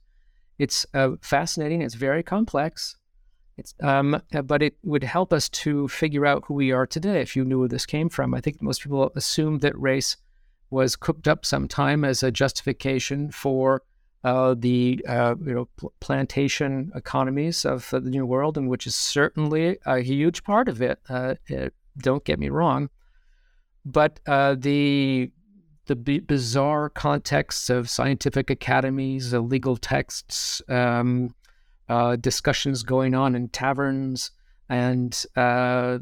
[0.60, 1.82] It's uh, fascinating.
[1.82, 2.98] It's very complex.
[3.58, 7.36] It's, um, but it would help us to figure out who we are today if
[7.36, 8.34] you knew where this came from.
[8.34, 10.18] I think most people assume that race
[10.70, 13.84] was cooked up sometime as a justification for
[14.24, 18.96] uh, the uh, you know pl- plantation economies of the New World, and which is
[18.96, 21.00] certainly a huge part of it.
[21.10, 22.90] Uh, it don't get me wrong,
[23.84, 25.32] but uh, the
[25.88, 31.34] the b- bizarre contexts of scientific academies, legal texts, um,
[31.92, 34.32] uh, discussions going on in taverns,
[34.70, 36.00] and uh,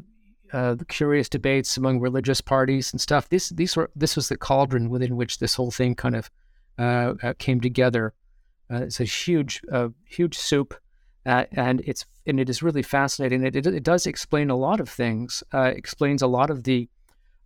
[0.52, 3.28] the curious debates among religious parties and stuff.
[3.28, 6.30] This these were this was the cauldron within which this whole thing kind of
[6.78, 8.14] uh, uh, came together.
[8.70, 9.62] Uh, it's a huge,
[10.04, 10.74] huge soup,
[11.24, 13.42] and it's and it is really fascinating.
[13.42, 15.42] It, it, it does explain a lot of things.
[15.52, 16.88] explains a lot of the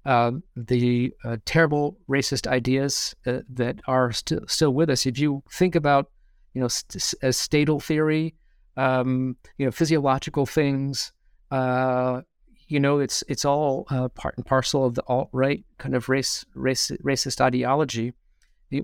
[0.04, 1.12] the
[1.46, 5.06] terrible racist ideas that are still still with us.
[5.06, 6.10] If you think about
[6.54, 8.34] you know, st- as stadial theory,
[8.76, 11.12] um, you know, physiological things.
[11.50, 12.22] Uh,
[12.68, 16.08] you know, it's it's all uh, part and parcel of the alt right kind of
[16.08, 18.14] race, race racist ideology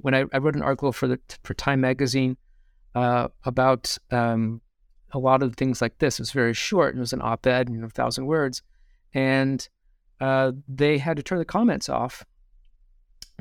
[0.03, 2.37] when I, I, wrote an article for the for Time magazine
[2.95, 4.61] uh, about um,
[5.13, 6.19] a lot of things like this.
[6.19, 6.97] It was very short.
[6.97, 8.63] It was an op-ed, you know, a thousand words,
[9.15, 9.67] and
[10.21, 12.25] uh, they had to turn the comments off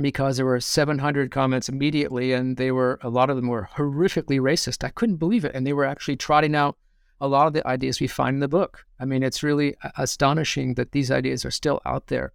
[0.02, 4.40] because there were 700 comments immediately, and they were a lot of them were horrifically
[4.40, 4.84] racist.
[4.84, 6.78] I couldn't believe it, and they were actually trotting out
[7.22, 8.86] a lot of the ideas we find in the book.
[9.00, 12.34] I mean, it's really astonishing that these ideas are still out there.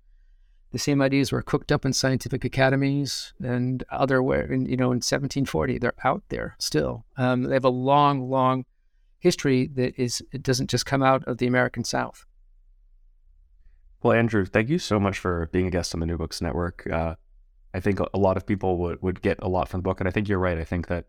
[0.74, 4.98] The same ideas were cooked up in scientific academies and other where you know in
[4.98, 7.04] 1740 they're out there still.
[7.16, 8.64] Um, they have a long long
[9.20, 12.26] history that is it doesn't just come out of the american south.
[14.02, 16.84] Well andrew thank you so much for being a guest on the new books network.
[16.90, 17.14] Uh,
[17.74, 20.08] i think a lot of people would, would get a lot from the book and
[20.08, 21.06] i think you're right i think that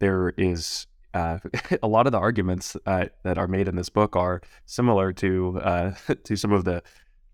[0.00, 1.38] there is uh,
[1.82, 5.60] a lot of the arguments uh, that are made in this book are similar to
[5.62, 5.92] uh,
[6.24, 6.82] to some of the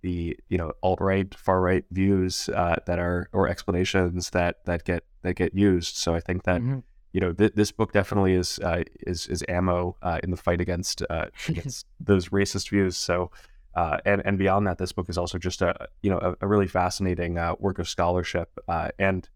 [0.03, 4.85] the you know alt right, far right views uh, that are or explanations that that
[4.85, 5.97] get that get used.
[5.97, 6.79] So I think that mm-hmm.
[7.12, 10.61] you know th- this book definitely is uh, is is ammo uh, in the fight
[10.61, 12.97] against uh, against those racist views.
[12.97, 13.31] So.
[13.77, 16.49] Uh, and and beyond that, this book is also just a you know a, a
[16.49, 18.59] really fascinating uh, work of scholarship,
[18.99, 19.29] and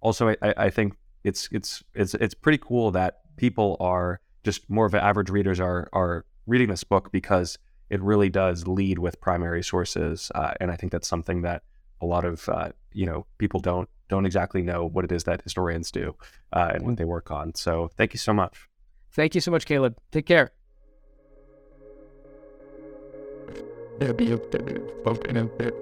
[0.00, 4.86] also I, I think it's it's it's it's pretty cool that people are just more
[4.86, 7.58] of average readers are are reading this book because
[7.90, 11.62] it really does lead with primary sources, uh, and I think that's something that
[12.02, 15.42] a lot of uh, you know people don't don't exactly know what it is that
[15.42, 16.14] historians do
[16.52, 17.54] uh, and what they work on.
[17.54, 18.68] So thank you so much.
[19.12, 19.96] Thank you so much, Caleb.
[20.12, 20.52] Take care.
[23.98, 25.74] Debbie of the Pope and of the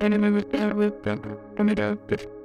[0.00, 2.37] Enemy with the Whip and the Dead.